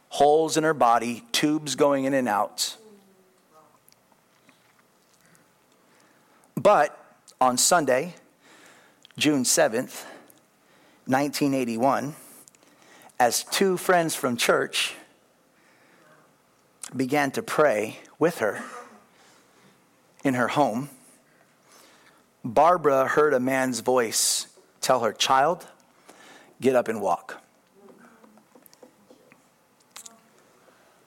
[0.09, 2.77] holes in her body, tubes going in and out.
[6.55, 6.97] But
[7.39, 8.13] on Sunday,
[9.17, 10.05] June 7th,
[11.05, 12.15] 1981,
[13.21, 14.95] as two friends from church
[16.97, 18.63] began to pray with her
[20.23, 20.89] in her home,
[22.43, 24.47] Barbara heard a man's voice
[24.81, 25.67] tell her, Child,
[26.59, 27.43] get up and walk.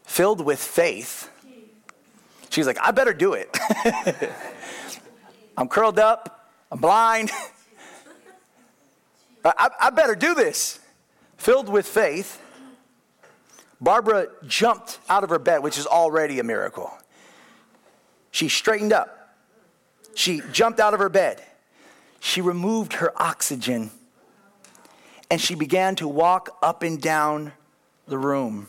[0.05, 1.29] Filled with faith,
[2.49, 3.59] she's like, I better do it.
[5.57, 7.33] I'm curled up, I'm blind.
[9.45, 10.79] I, I better do this.
[11.45, 12.41] Filled with faith,
[13.79, 16.91] Barbara jumped out of her bed, which is already a miracle.
[18.31, 19.37] She straightened up.
[20.15, 21.43] She jumped out of her bed.
[22.19, 23.91] She removed her oxygen
[25.31, 27.53] and she began to walk up and down
[28.09, 28.69] the room.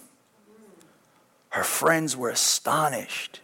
[1.51, 3.39] Her friends were astonished.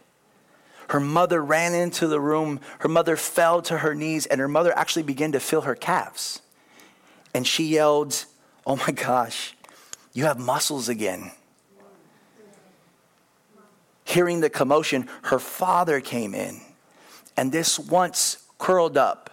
[0.90, 2.60] Her mother ran into the room.
[2.80, 6.42] Her mother fell to her knees, and her mother actually began to feel her calves
[7.34, 8.24] and she yelled,
[8.66, 9.54] Oh my gosh,
[10.12, 11.32] you have muscles again.
[14.04, 16.60] Hearing the commotion, her father came in,
[17.36, 19.30] and this once curled up,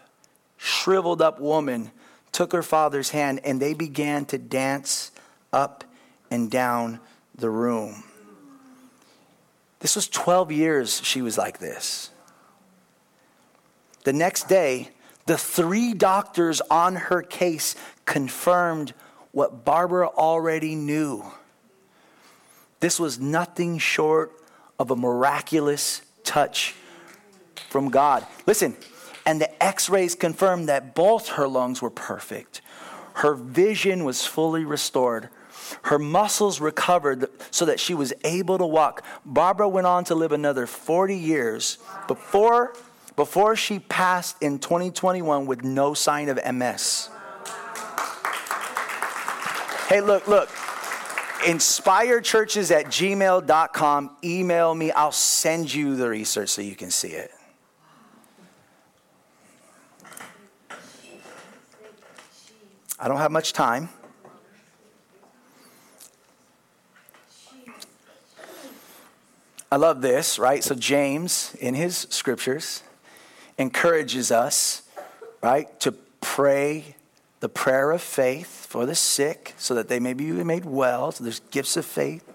[0.57, 1.91] shriveled up woman
[2.31, 5.11] took her father's hand and they began to dance
[5.51, 5.83] up
[6.29, 6.99] and down
[7.35, 8.03] the room.
[9.79, 12.09] This was 12 years she was like this.
[14.03, 14.89] The next day,
[15.25, 17.75] the three doctors on her case
[18.05, 18.93] confirmed
[19.31, 21.23] what Barbara already knew.
[22.79, 24.31] This was nothing short
[24.77, 26.75] of a miraculous touch
[27.69, 28.25] from God.
[28.47, 28.75] Listen,
[29.25, 32.61] and the x rays confirmed that both her lungs were perfect.
[33.15, 35.29] Her vision was fully restored.
[35.83, 39.03] Her muscles recovered so that she was able to walk.
[39.25, 41.77] Barbara went on to live another 40 years
[42.07, 42.73] before,
[43.15, 47.09] before she passed in 2021 with no sign of MS.
[49.89, 50.49] Hey, look, look.
[51.39, 54.11] Inspirechurches at gmail.com.
[54.23, 54.91] Email me.
[54.91, 57.31] I'll send you the research so you can see it.
[62.99, 63.89] I don't have much time.
[69.71, 70.63] I love this, right?
[70.63, 72.83] So, James, in his scriptures,
[73.57, 74.83] encourages us,
[75.41, 76.95] right, to pray
[77.39, 81.11] the prayer of faith for the sick so that they may be made well.
[81.11, 82.25] So, there's gifts of faith.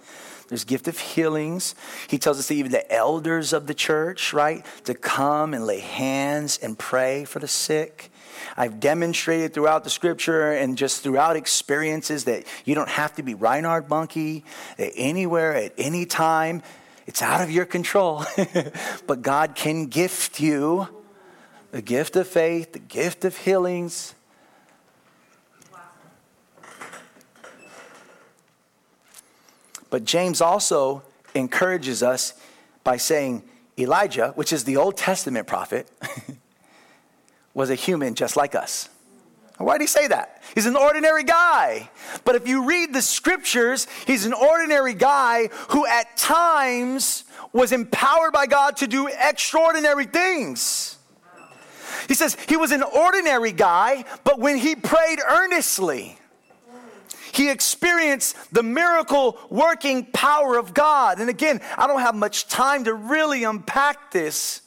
[0.48, 1.74] There's gift of healings.
[2.09, 5.80] He tells us that even the elders of the church, right, to come and lay
[5.80, 8.11] hands and pray for the sick.
[8.57, 13.34] I've demonstrated throughout the scripture and just throughout experiences that you don't have to be
[13.34, 14.42] Reinhard Bonnke
[14.78, 16.62] anywhere at any time
[17.07, 18.24] it's out of your control.
[19.07, 20.88] but God can gift you
[21.70, 24.14] the gift of faith, the gift of healings.
[29.95, 31.05] But James also
[31.36, 32.34] encourages us
[32.82, 33.45] by saying
[33.78, 35.88] Elijah, which is the Old Testament prophet,
[37.55, 38.88] was a human just like us.
[39.57, 40.42] Why did he say that?
[40.53, 41.90] He's an ordinary guy.
[42.24, 47.22] But if you read the scriptures, he's an ordinary guy who at times
[47.53, 50.99] was empowered by God to do extraordinary things.
[52.09, 56.18] He says he was an ordinary guy, but when he prayed earnestly,
[57.35, 61.18] he experienced the miracle working power of God.
[61.18, 64.62] And again, I don't have much time to really unpack this.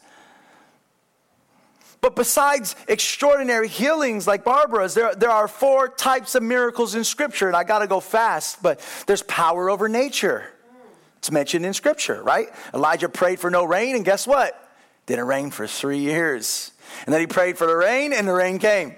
[2.02, 7.48] But besides extraordinary healings like Barbara's, there, there are four types of miracles in Scripture,
[7.48, 10.46] and I got to go fast, but there's power over nature.
[11.18, 12.50] It's mentioned in Scripture, right?
[12.74, 14.64] Elijah prayed for no rain, and guess what?
[15.08, 16.72] Didn't rain for three years.
[17.06, 18.96] And then he prayed for the rain, and the rain came.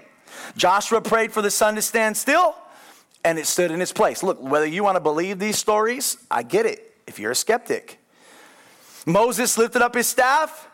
[0.56, 2.54] Joshua prayed for the sun to stand still,
[3.24, 4.22] and it stood in its place.
[4.22, 7.98] Look, whether you want to believe these stories, I get it if you're a skeptic.
[9.06, 10.68] Moses lifted up his staff,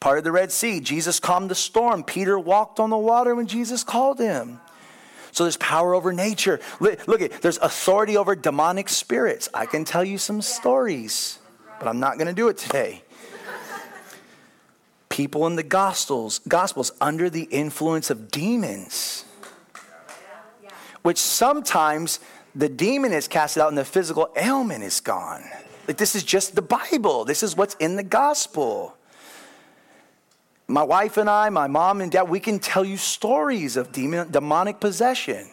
[0.00, 2.04] parted the Red Sea, Jesus calmed the storm.
[2.04, 4.60] Peter walked on the water when Jesus called him.
[5.32, 6.60] So there's power over nature.
[6.78, 9.48] Look there's authority over demonic spirits.
[9.54, 11.38] I can tell you some stories,
[11.78, 13.02] but I'm not going to do it today.
[15.08, 19.24] People in the gospels, gospels under the influence of demons.
[21.02, 22.20] Which sometimes
[22.54, 25.44] the demon is cast out and the physical ailment is gone.
[25.88, 27.24] Like this is just the Bible.
[27.24, 28.96] This is what's in the gospel.
[30.68, 34.30] My wife and I, my mom and dad, we can tell you stories of demon,
[34.30, 35.48] demonic possession.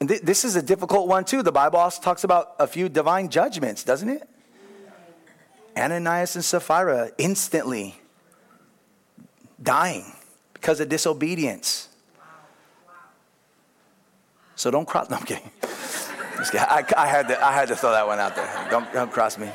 [0.00, 1.42] And th- this is a difficult one too.
[1.42, 4.28] The Bible also talks about a few divine judgments, doesn't it?
[5.76, 8.00] Ananias and Sapphira instantly
[9.62, 10.12] dying
[10.62, 11.88] because of disobedience.
[14.54, 15.10] So don't cross.
[15.10, 15.50] No, I'm kidding.
[16.54, 18.68] I, I, had to, I had to throw that one out there.
[18.70, 19.50] Don't, don't cross me.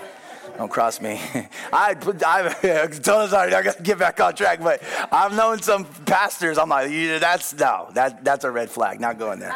[0.58, 1.12] Don't cross me.
[1.74, 3.54] I, I totally sorry.
[3.54, 4.60] I got to get back on track.
[4.62, 6.58] But I've known some pastors.
[6.58, 6.92] I'm like,
[7.22, 9.00] that's no, that that's a red flag.
[9.00, 9.56] Not going there.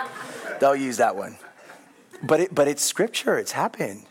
[0.62, 1.36] Don't use that one.
[2.24, 3.38] But it, but it's scripture.
[3.38, 4.06] It's happened.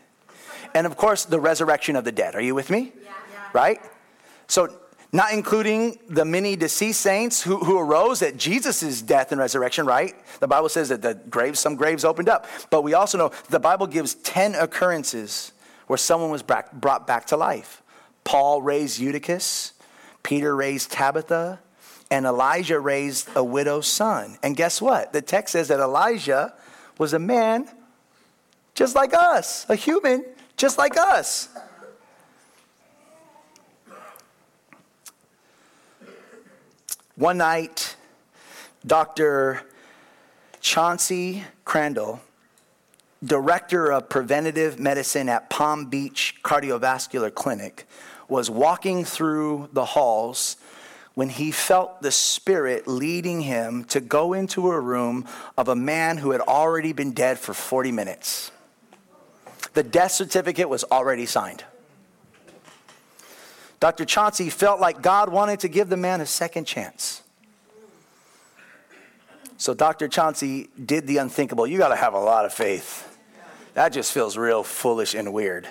[0.75, 2.35] And of course, the resurrection of the dead.
[2.35, 2.91] Are you with me?
[3.03, 3.13] Yeah.
[3.53, 3.79] Right.
[4.47, 4.80] So
[5.13, 10.15] not including the many deceased saints who, who arose at Jesus' death and resurrection, right?
[10.39, 12.47] The Bible says that the graves, some graves opened up.
[12.69, 15.51] But we also know the Bible gives 10 occurrences
[15.87, 17.81] where someone was brought back to life.
[18.23, 19.73] Paul raised Eutychus,
[20.23, 21.59] Peter raised Tabitha,
[22.09, 24.37] and Elijah raised a widow's son.
[24.43, 25.11] And guess what?
[25.11, 26.53] The text says that Elijah
[26.97, 27.67] was a man
[28.75, 31.49] just like us, a human just like us.
[37.15, 37.95] One night,
[38.85, 39.63] Dr.
[40.59, 42.21] Chauncey Crandall
[43.23, 47.85] director of preventative medicine at Palm Beach Cardiovascular Clinic,
[48.27, 50.57] was walking through the halls
[51.13, 56.17] when he felt the Spirit leading him to go into a room of a man
[56.17, 58.51] who had already been dead for 40 minutes.
[59.73, 61.63] The death certificate was already signed.
[63.81, 64.05] Dr.
[64.05, 67.23] Chauncey felt like God wanted to give the man a second chance.
[69.57, 70.07] So Dr.
[70.07, 71.67] Chauncey did the unthinkable.
[71.67, 73.07] You got to have a lot of faith
[73.73, 75.67] that just feels real foolish and weird.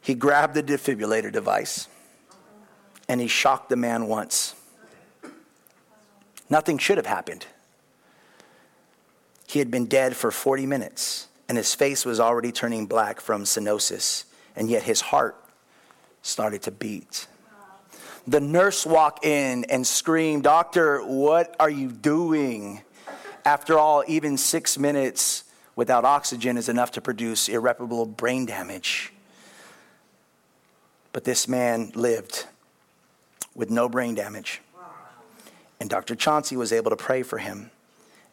[0.00, 1.88] He grabbed the defibrillator device
[3.08, 4.54] and he shocked the man once.
[6.48, 7.46] Nothing should have happened.
[9.46, 13.42] He had been dead for 40 minutes, and his face was already turning black from
[13.42, 14.24] stenosis,
[14.60, 15.42] and yet his heart
[16.20, 17.26] started to beat.
[18.28, 22.82] The nurse walked in and screamed, Doctor, what are you doing?
[23.46, 25.44] After all, even six minutes
[25.76, 29.14] without oxygen is enough to produce irreparable brain damage.
[31.14, 32.44] But this man lived
[33.54, 34.60] with no brain damage.
[35.80, 36.14] And Dr.
[36.14, 37.70] Chauncey was able to pray for him,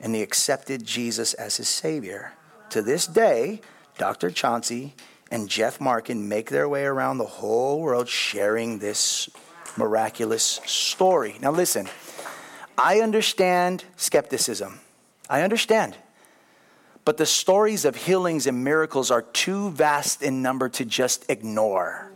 [0.02, 2.34] and he accepted Jesus as his Savior.
[2.72, 3.62] To this day,
[3.98, 4.30] Dr.
[4.30, 4.94] Chauncey
[5.32, 9.30] and Jeff Markin make their way around the whole world sharing this
[9.78, 11.36] miraculous story.
[11.42, 11.88] Now, listen,
[12.78, 14.80] I understand skepticism.
[15.30, 15.96] I understand.
[17.06, 22.12] But the stories of healings and miracles are too vast in number to just ignore.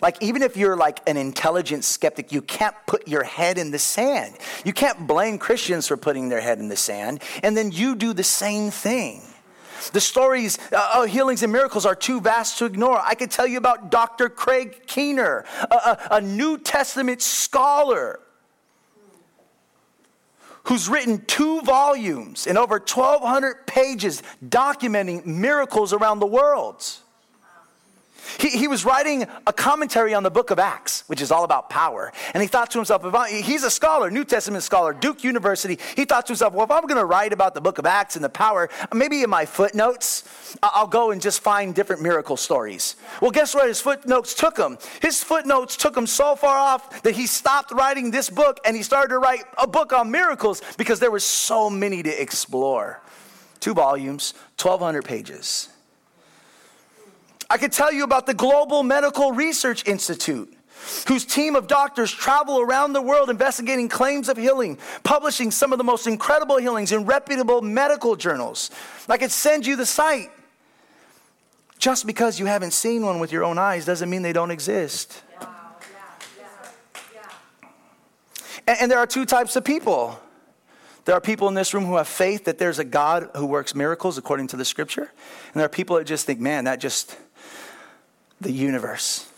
[0.00, 3.78] Like, even if you're like an intelligent skeptic, you can't put your head in the
[3.78, 4.36] sand.
[4.64, 8.12] You can't blame Christians for putting their head in the sand, and then you do
[8.12, 9.22] the same thing.
[9.90, 13.00] The stories uh, of healings and miracles are too vast to ignore.
[13.00, 14.28] I could tell you about Dr.
[14.28, 18.20] Craig Keener, a, a, a New Testament scholar
[20.64, 26.84] who's written two volumes and over 1,200 pages documenting miracles around the world.
[28.38, 31.70] He, he was writing a commentary on the book of Acts, which is all about
[31.70, 32.12] power.
[32.34, 35.78] And he thought to himself, I, he's a scholar, New Testament scholar, Duke University.
[35.96, 38.16] He thought to himself, well, if I'm going to write about the book of Acts
[38.16, 42.96] and the power, maybe in my footnotes, I'll go and just find different miracle stories.
[43.20, 43.68] Well, guess what?
[43.68, 44.78] His footnotes took him.
[45.00, 48.82] His footnotes took him so far off that he stopped writing this book and he
[48.82, 53.00] started to write a book on miracles because there were so many to explore.
[53.60, 55.68] Two volumes, 1,200 pages.
[57.52, 60.56] I could tell you about the Global Medical Research Institute
[61.06, 65.78] whose team of doctors travel around the world investigating claims of healing, publishing some of
[65.78, 68.70] the most incredible healings in reputable medical journals.
[69.06, 70.30] I could send you the site.
[71.78, 75.22] Just because you haven't seen one with your own eyes doesn't mean they don't exist.
[75.40, 75.48] Wow.
[75.80, 76.48] Yeah,
[77.12, 77.68] yeah, yeah.
[78.66, 80.18] And, and there are two types of people.
[81.04, 83.74] There are people in this room who have faith that there's a God who works
[83.74, 85.10] miracles according to the scripture.
[85.52, 87.16] And there are people that just think, man, that just,
[88.42, 89.28] the universe,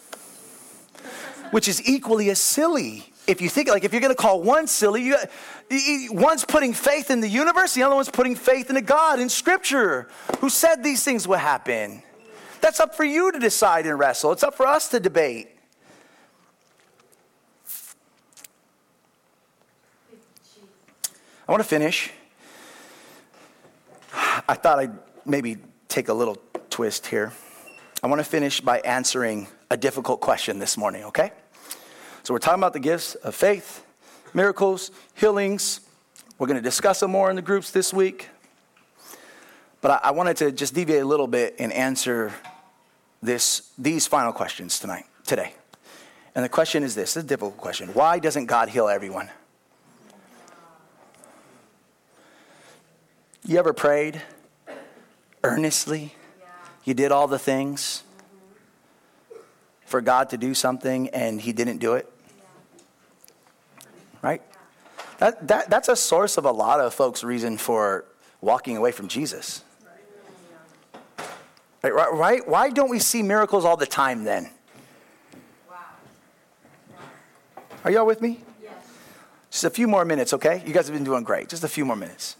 [1.51, 3.05] which is equally as silly.
[3.27, 5.17] If you think like if you're going to call one silly, you,
[6.13, 9.29] one's putting faith in the universe, the other one's putting faith in a God in
[9.29, 10.09] Scripture
[10.41, 12.03] who said these things would happen.
[12.61, 14.33] That's up for you to decide and wrestle.
[14.33, 15.49] It's up for us to debate.
[21.47, 22.11] I want to finish.
[24.49, 26.39] I thought I'd maybe take a little
[26.71, 27.33] twist here.
[28.05, 31.33] I want to finish by answering a difficult question this morning, okay?
[32.23, 33.83] So, we're talking about the gifts of faith,
[34.35, 35.81] miracles, healings.
[36.39, 38.29] We're going to discuss them more in the groups this week.
[39.81, 42.35] But I, wanted to just deviate a little bit and answer
[43.23, 45.55] this, these final questions tonight, today.
[46.35, 47.89] And the question is this, this is a difficult question.
[47.95, 49.31] Why doesn't God heal everyone?
[53.47, 54.21] You ever prayed
[55.43, 56.13] earnestly
[56.85, 58.03] you did all the things
[59.85, 62.11] for God to do something and He didn't do it.
[64.23, 64.43] Right?
[65.19, 68.05] That, that, that's a source of a lot of folks' reason for
[68.41, 69.63] walking away from Jesus.
[71.83, 72.49] Right, right?
[72.49, 74.51] Why don't we see miracles all the time then?
[77.85, 78.41] Are y'all with me?
[79.51, 80.63] Just a few more minutes, okay?
[80.67, 81.49] You guys have been doing great.
[81.49, 82.37] Just a few more minutes.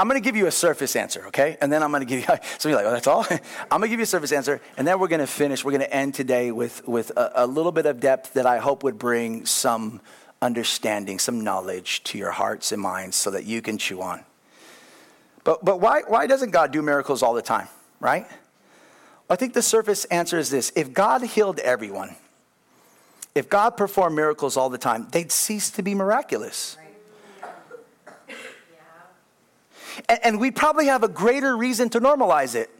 [0.00, 1.58] I, am going to give you a surface answer, okay?
[1.60, 3.26] And then I'm going to give you, so you're like, oh, that's all?
[3.30, 5.62] I'm going to give you a surface answer, and then we're going to finish.
[5.62, 8.58] We're going to end today with, with a, a little bit of depth that I
[8.58, 10.00] hope would bring some
[10.40, 14.24] understanding, some knowledge to your hearts and minds so that you can chew on.
[15.44, 17.68] But, but why, why doesn't God do miracles all the time,
[18.00, 18.26] right?
[19.28, 22.16] I think the surface answer is this if God healed everyone,
[23.34, 26.78] if God performed miracles all the time, they'd cease to be miraculous.
[30.08, 32.70] And, and we probably have a greater reason to normalize it.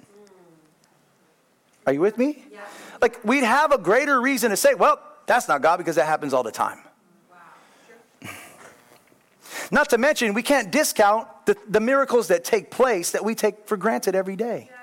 [1.87, 2.45] Are you with me?
[2.53, 2.61] Yeah.
[3.01, 6.35] Like, we'd have a greater reason to say, well, that's not God because that happens
[6.35, 6.79] all the time.
[7.31, 8.31] Wow.
[9.71, 13.67] Not to mention, we can't discount the, the miracles that take place that we take
[13.67, 14.71] for granted every day.
[14.71, 14.77] Mm.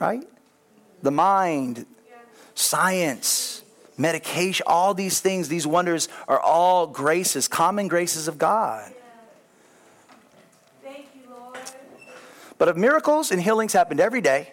[0.00, 0.28] Right?
[1.02, 1.86] The mind,
[2.54, 3.62] science,
[3.96, 8.92] medication, all these things, these wonders are all graces, common graces of God.
[12.60, 14.52] But if miracles and healings happened every day,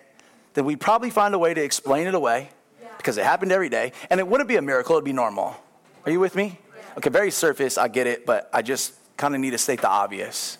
[0.53, 2.49] then we'd probably find a way to explain it away
[2.95, 3.91] because it happened every day.
[4.09, 5.57] And it wouldn't be a miracle, it'd be normal.
[6.05, 6.57] Are you with me?
[6.97, 9.89] Okay, very surface, I get it, but I just kind of need to state the
[9.89, 10.57] obvious.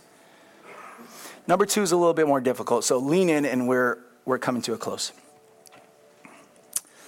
[1.47, 4.61] Number two is a little bit more difficult, so lean in and we're, we're coming
[4.63, 5.13] to a close.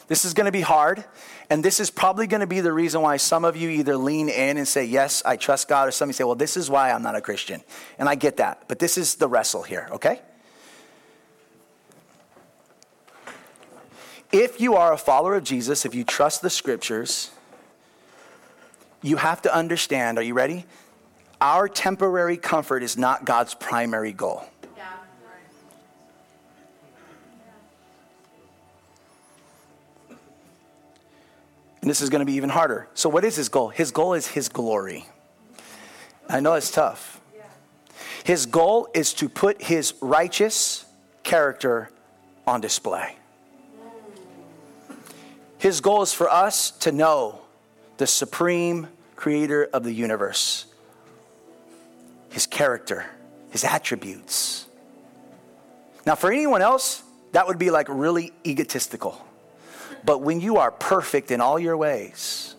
[0.08, 1.04] This is going to be hard,
[1.50, 4.30] and this is probably going to be the reason why some of you either lean
[4.30, 6.70] in and say, Yes, I trust God, or some of you say, Well, this is
[6.70, 7.62] why I'm not a Christian.
[8.00, 10.22] And I get that, but this is the wrestle here, okay?
[14.32, 17.32] If you are a follower of Jesus, if you trust the scriptures,
[19.02, 20.66] you have to understand, are you ready?
[21.42, 24.46] Our temporary comfort is not God's primary goal.
[24.78, 24.86] Yeah.
[31.82, 32.88] And this is going to be even harder.
[32.94, 33.70] So, what is his goal?
[33.70, 35.06] His goal is his glory.
[36.28, 37.20] I know it's tough.
[38.24, 40.86] His goal is to put his righteous
[41.24, 41.90] character
[42.46, 43.16] on display.
[45.60, 47.42] His goal is for us to know
[47.98, 48.88] the supreme
[49.18, 50.66] creator of the universe,
[52.30, 53.06] his character,
[53.52, 54.66] his attributes.
[56.06, 57.04] Now, for anyone else,
[57.34, 59.22] that would be like really egotistical.
[60.06, 62.56] But when you are perfect in all your ways,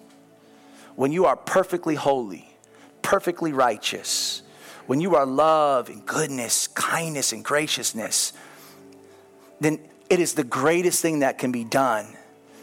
[0.94, 2.54] when you are perfectly holy,
[3.00, 4.42] perfectly righteous,
[4.86, 8.34] when you are love and goodness, kindness and graciousness,
[9.58, 9.78] then
[10.10, 12.18] it is the greatest thing that can be done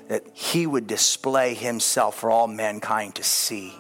[0.08, 3.74] that he would display himself for all mankind to see.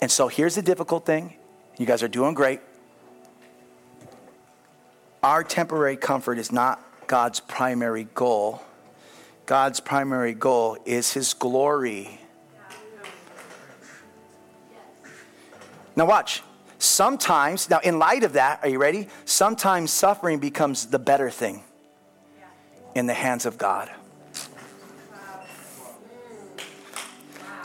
[0.00, 1.34] And so here's the difficult thing.
[1.78, 2.60] You guys are doing great.
[5.22, 8.62] Our temporary comfort is not God's primary goal.
[9.44, 12.20] God's primary goal is his glory.
[15.94, 16.42] Now, watch.
[16.78, 19.08] Sometimes, now, in light of that, are you ready?
[19.24, 21.62] Sometimes suffering becomes the better thing
[22.94, 23.90] in the hands of God.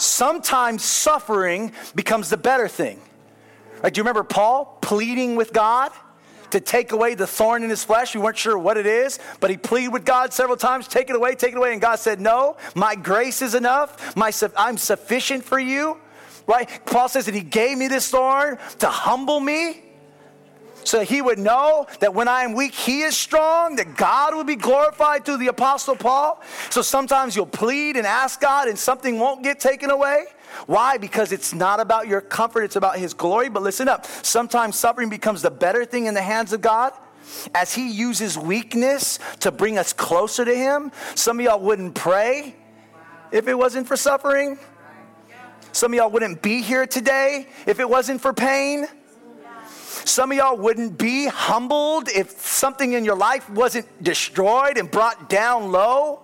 [0.01, 2.99] Sometimes suffering becomes the better thing.
[3.81, 5.91] Right, do you remember Paul pleading with God
[6.51, 8.13] to take away the thorn in his flesh?
[8.13, 11.15] We weren't sure what it is, but he pleaded with God several times, take it
[11.15, 11.71] away, take it away.
[11.73, 14.15] And God said, No, my grace is enough.
[14.15, 15.97] My, I'm sufficient for you.
[16.47, 16.69] Right?
[16.85, 19.81] Paul says that he gave me this thorn to humble me
[20.83, 24.43] so he would know that when I am weak, he is strong, that God will
[24.43, 26.41] be glorified through the Apostle Paul.
[26.69, 30.25] So sometimes you'll plead and ask God, and something won't get taken away.
[30.67, 30.97] Why?
[30.97, 33.49] Because it's not about your comfort, it's about his glory.
[33.49, 36.93] But listen up sometimes suffering becomes the better thing in the hands of God.
[37.53, 42.55] As he uses weakness to bring us closer to him, some of y'all wouldn't pray
[43.31, 44.57] if it wasn't for suffering.
[45.71, 48.87] Some of y'all wouldn't be here today if it wasn't for pain.
[50.05, 55.29] Some of y'all wouldn't be humbled if something in your life wasn't destroyed and brought
[55.29, 56.21] down low.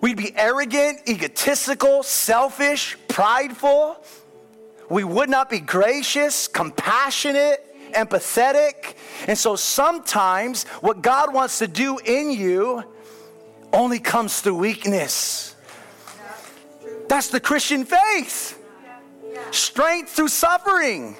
[0.00, 4.02] We'd be arrogant, egotistical, selfish, prideful.
[4.88, 8.94] We would not be gracious, compassionate, empathetic.
[9.26, 12.84] And so sometimes what God wants to do in you
[13.72, 15.54] only comes through weakness.
[17.08, 18.56] That's the Christian faith.
[19.50, 21.16] Strength through suffering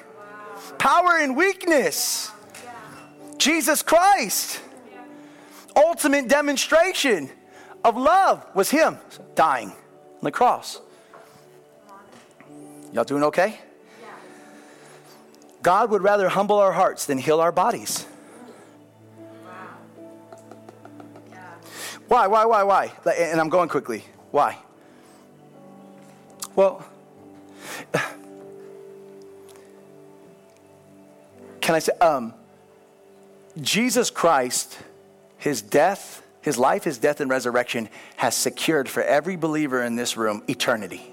[0.77, 2.31] power in weakness.
[3.37, 4.61] Jesus Christ.
[5.75, 7.29] Ultimate demonstration
[7.83, 8.97] of love was Him
[9.35, 10.79] dying on the cross.
[12.93, 13.59] Y'all doing okay?
[15.63, 18.05] God would rather humble our hearts than heal our bodies.
[22.07, 22.91] Why, why, why, why?
[23.17, 24.03] And I'm going quickly.
[24.31, 24.57] Why?
[26.55, 26.85] Well,
[31.61, 32.33] can I say, um,
[33.61, 34.77] Jesus Christ,
[35.37, 40.17] his death, his life, his death, and resurrection has secured for every believer in this
[40.17, 41.11] room eternity.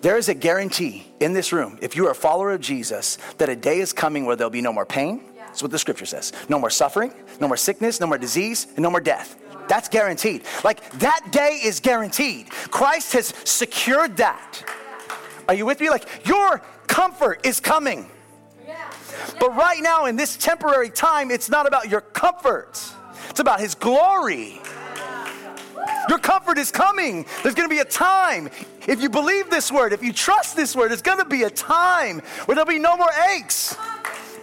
[0.00, 3.48] There is a guarantee in this room, if you are a follower of Jesus, that
[3.48, 5.22] a day is coming where there'll be no more pain.
[5.36, 6.32] That's what the scripture says.
[6.48, 9.36] No more suffering, no more sickness, no more disease, and no more death.
[9.68, 10.42] That's guaranteed.
[10.62, 12.50] Like that day is guaranteed.
[12.50, 14.62] Christ has secured that.
[15.48, 15.90] Are you with me?
[15.90, 18.10] Like your comfort is coming.
[19.38, 22.80] But right now, in this temporary time, it's not about your comfort,
[23.30, 24.60] it's about His glory.
[26.08, 27.24] Your comfort is coming.
[27.42, 28.50] There's going to be a time.
[28.86, 31.50] If you believe this word, if you trust this word, there's going to be a
[31.50, 33.74] time where there'll be no more aches.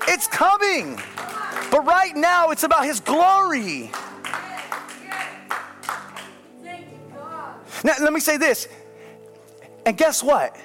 [0.07, 0.99] It's coming.
[1.69, 3.91] But right now, it's about His glory.
[7.83, 8.67] Now, let me say this.
[9.85, 10.55] And guess what?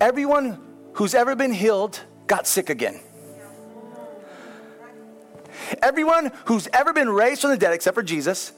[0.00, 0.58] Everyone
[0.92, 3.00] who's ever been healed got sick again.
[5.86, 8.50] Everyone who's ever been raised from the dead, except for Jesus,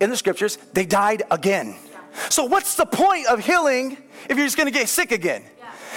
[0.00, 1.76] in the scriptures, they died again.
[2.28, 3.96] So, what's the point of healing
[4.28, 5.44] if you're just gonna get sick again?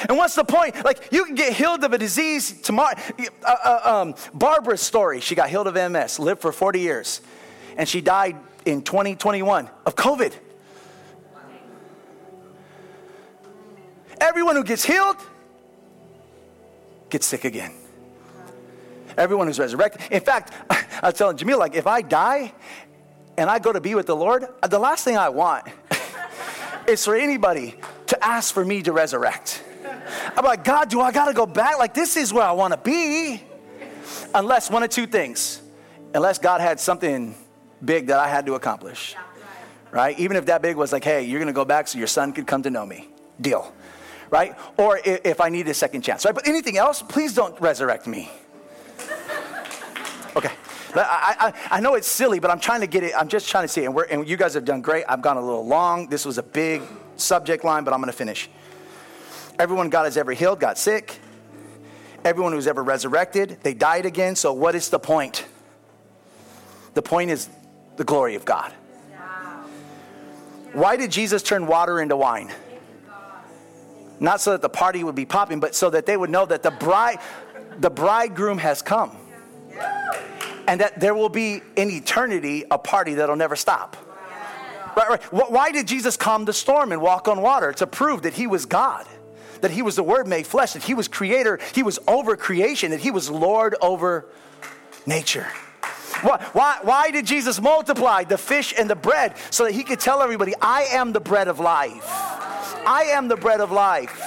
[0.07, 0.85] And what's the point?
[0.85, 2.93] Like, you can get healed of a disease tomorrow.
[3.43, 7.19] Uh, uh, um, Barbara's story, she got healed of MS, lived for 40 years,
[7.77, 10.33] and she died in 2021 of COVID.
[14.21, 15.17] Everyone who gets healed
[17.09, 17.73] gets sick again.
[19.17, 20.01] Everyone who's resurrected.
[20.11, 22.53] In fact, I was telling Jamil, like, if I die
[23.37, 25.67] and I go to be with the Lord, the last thing I want
[26.87, 27.75] is for anybody
[28.07, 29.63] to ask for me to resurrect.
[30.37, 31.77] I'm like, God, do I got to go back?
[31.77, 33.43] Like, this is where I want to be.
[34.33, 35.61] Unless one of two things.
[36.13, 37.35] Unless God had something
[37.83, 39.15] big that I had to accomplish.
[39.91, 40.17] Right?
[40.19, 42.33] Even if that big was like, hey, you're going to go back so your son
[42.33, 43.09] could come to know me.
[43.39, 43.73] Deal.
[44.29, 44.55] Right?
[44.77, 46.25] Or if I need a second chance.
[46.25, 46.35] Right?
[46.35, 48.29] But anything else, please don't resurrect me.
[50.35, 50.51] Okay.
[50.95, 53.13] I, I, I, know it's silly, but I'm trying to get it.
[53.17, 53.87] I'm just trying to see it.
[53.87, 55.05] And, and you guys have done great.
[55.07, 56.07] I've gone a little long.
[56.07, 56.81] This was a big
[57.15, 58.49] subject line, but I'm going to finish.
[59.57, 61.19] Everyone God has ever healed got sick.
[62.25, 64.35] Everyone who's ever resurrected, they died again.
[64.35, 65.45] So, what is the point?
[66.93, 67.49] The point is
[67.97, 68.73] the glory of God.
[70.73, 72.51] Why did Jesus turn water into wine?
[74.19, 76.63] Not so that the party would be popping, but so that they would know that
[76.63, 77.19] the bride,
[77.79, 79.15] the bridegroom has come.
[80.67, 83.97] And that there will be in eternity a party that'll never stop.
[84.95, 85.23] Right, right.
[85.31, 87.73] Why did Jesus calm the storm and walk on water?
[87.73, 89.05] To prove that he was God,
[89.61, 92.91] that he was the Word made flesh, that he was creator, he was over creation,
[92.91, 94.25] that he was Lord over
[95.05, 95.47] nature.
[96.21, 99.35] Why, why, why did Jesus multiply the fish and the bread?
[99.51, 102.07] So that he could tell everybody, I am the bread of life.
[102.87, 104.21] I am the bread of life.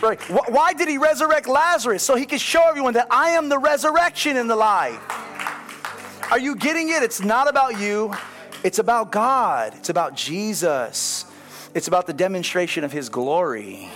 [0.00, 0.20] Right.
[0.30, 2.04] Why did he resurrect Lazarus?
[2.04, 5.00] So he could show everyone that I am the resurrection and the life.
[6.30, 7.02] Are you getting it?
[7.02, 8.14] It's not about you,
[8.62, 11.24] it's about God, it's about Jesus,
[11.74, 13.88] it's about the demonstration of his glory.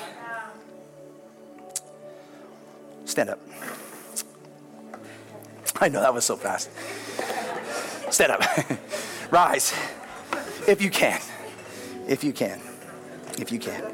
[3.05, 3.40] Stand up.
[5.80, 6.70] I know that was so fast.
[8.12, 8.42] Stand up.
[9.30, 9.74] Rise.
[10.66, 11.20] If you can.
[12.09, 12.61] If you can.
[13.38, 13.84] If you can.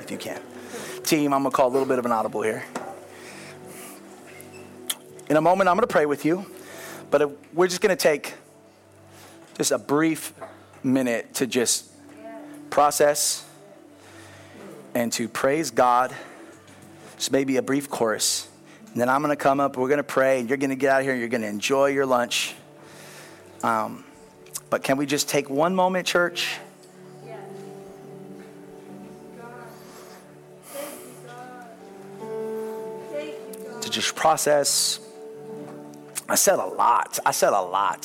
[0.00, 0.40] If you can
[1.04, 2.64] team, I'm going to call a little bit of an audible here.
[5.28, 6.46] In a moment, I'm going to pray with you,
[7.10, 8.34] but we're just going to take
[9.56, 10.32] just a brief
[10.82, 11.90] minute to just
[12.70, 13.46] process
[14.94, 16.14] and to praise God.
[17.16, 18.48] Just maybe a brief chorus.
[18.92, 20.76] And then I'm going to come up, we're going to pray, and you're going to
[20.76, 22.54] get out of here and you're going to enjoy your lunch.
[23.62, 24.04] Um,
[24.70, 26.58] but can we just take one moment, church?
[33.90, 35.00] Just process.
[36.28, 37.18] I said a lot.
[37.24, 38.04] I said a lot.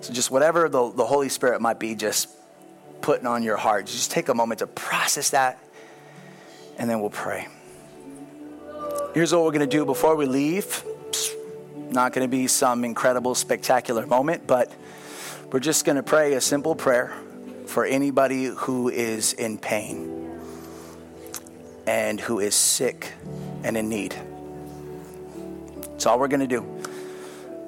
[0.00, 2.28] So just whatever the, the Holy Spirit might be just
[3.00, 5.58] putting on your heart, just take a moment to process that,
[6.78, 7.48] and then we'll pray.
[9.14, 10.84] Here's what we're going to do before we leave.
[11.90, 14.72] Not going to be some incredible, spectacular moment, but
[15.50, 17.12] we're just going to pray a simple prayer
[17.66, 20.40] for anybody who is in pain
[21.86, 23.12] and who is sick
[23.62, 24.16] and in need.
[26.02, 26.82] That's all we're going to do.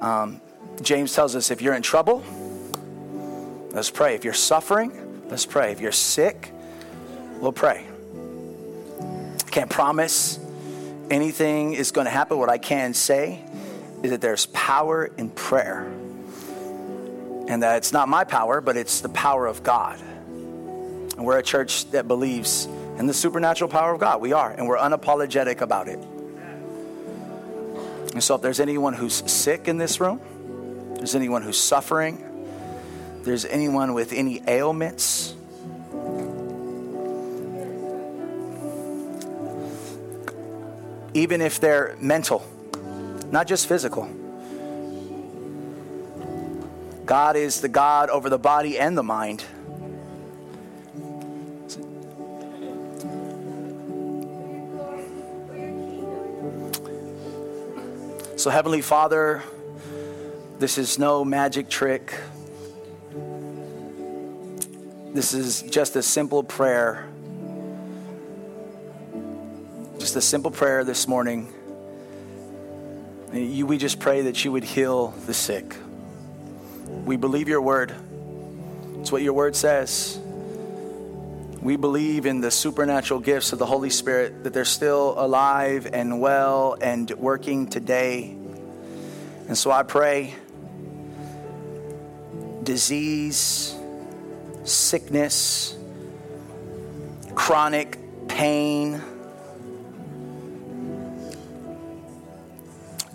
[0.01, 0.41] Um,
[0.81, 2.21] James tells us if you're in trouble,
[3.71, 4.13] let's pray.
[4.13, 5.71] If you're suffering, let's pray.
[5.71, 6.51] If you're sick,
[7.39, 7.85] we'll pray.
[9.51, 10.37] Can't promise
[11.09, 12.37] anything is going to happen.
[12.37, 13.41] What I can say
[14.03, 15.83] is that there's power in prayer.
[17.47, 19.97] And that it's not my power, but it's the power of God.
[20.01, 22.65] And we're a church that believes
[22.97, 24.19] in the supernatural power of God.
[24.19, 26.05] We are, and we're unapologetic about it.
[28.15, 30.21] And so, if there's anyone who's sick in this room,
[30.95, 32.23] there's anyone who's suffering,
[33.23, 35.35] there's anyone with any ailments,
[41.13, 42.47] even if they're mental,
[43.31, 44.09] not just physical.
[47.05, 49.43] God is the God over the body and the mind.
[58.45, 59.41] So, Heavenly Father,
[60.59, 62.13] this is no magic trick.
[65.15, 67.09] This is just a simple prayer.
[69.97, 71.51] Just a simple prayer this morning.
[73.33, 75.75] You, we just pray that you would heal the sick.
[77.03, 77.95] We believe your word.
[78.99, 80.19] It's what your word says.
[81.65, 86.21] We believe in the supernatural gifts of the Holy Spirit, that they're still alive and
[86.21, 88.37] well and working today.
[89.47, 90.35] And so I pray
[92.61, 93.75] disease,
[94.63, 95.75] sickness,
[97.33, 97.97] chronic
[98.27, 99.01] pain,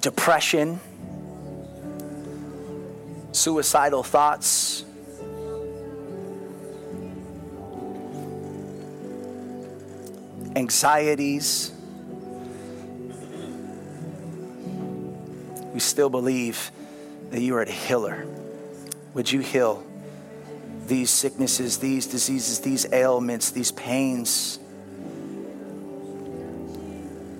[0.00, 0.80] depression,
[3.30, 4.84] suicidal thoughts.
[10.56, 11.72] Anxieties.
[15.72, 16.72] We still believe
[17.30, 18.26] that you are a healer.
[19.14, 19.84] Would you heal
[20.86, 24.58] these sicknesses, these diseases, these ailments, these pains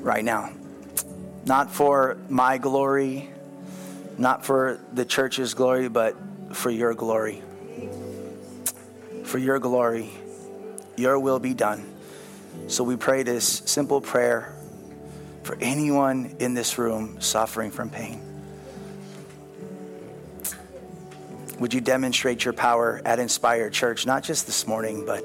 [0.00, 0.52] right now?
[1.44, 3.30] Not for my glory,
[4.16, 6.16] not for the church's glory, but
[6.52, 7.42] for your glory.
[9.24, 10.10] For your glory,
[10.96, 11.89] your will be done.
[12.70, 14.54] So we pray this simple prayer
[15.42, 18.22] for anyone in this room suffering from pain.
[21.58, 25.24] Would you demonstrate your power at Inspired Church, not just this morning, but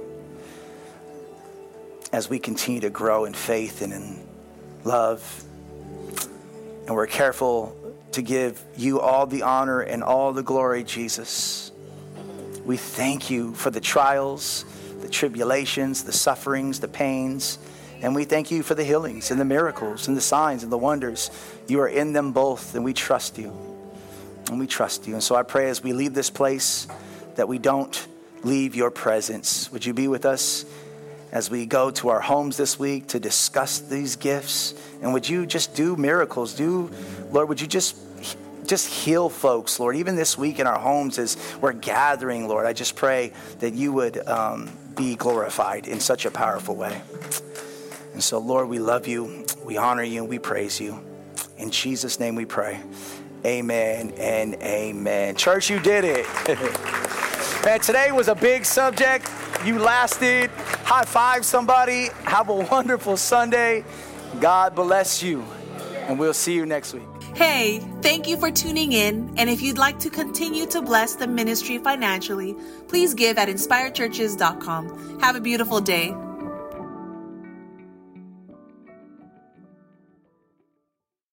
[2.11, 4.27] as we continue to grow in faith and in
[4.83, 5.43] love?
[6.87, 7.77] And we're careful
[8.13, 11.71] to give you all the honor and all the glory, Jesus.
[12.65, 14.65] We thank you for the trials,
[15.15, 17.57] tribulations, the sufferings, the pains.
[18.01, 20.77] And we thank you for the healings and the miracles and the signs and the
[20.77, 21.31] wonders.
[21.67, 23.55] You are in them both, and we trust you.
[24.49, 25.13] And we trust you.
[25.13, 26.87] And so I pray as we leave this place
[27.35, 28.07] that we don't
[28.43, 29.71] leave your presence.
[29.71, 30.65] Would you be with us
[31.31, 34.75] as we go to our homes this week to discuss these gifts?
[35.01, 36.53] And would you just do miracles?
[36.53, 36.91] Do,
[37.31, 37.97] Lord, would you just
[38.67, 42.65] just heal folks, Lord, even this week in our homes as we're gathering, Lord.
[42.65, 47.01] I just pray that you would um, be glorified in such a powerful way.
[48.13, 50.99] And so, Lord, we love you, we honor you, and we praise you.
[51.57, 52.79] In Jesus' name we pray.
[53.45, 55.35] Amen and amen.
[55.35, 56.25] Church, you did it.
[57.65, 59.29] Man, today was a big subject.
[59.65, 60.49] You lasted.
[60.83, 62.09] High five somebody.
[62.23, 63.83] Have a wonderful Sunday.
[64.39, 65.43] God bless you.
[66.07, 67.14] And we'll see you next week.
[67.35, 69.33] Hey, thank you for tuning in.
[69.35, 72.55] And if you'd like to continue to bless the ministry financially,
[72.87, 75.19] please give at inspiredchurches.com.
[75.19, 76.15] Have a beautiful day.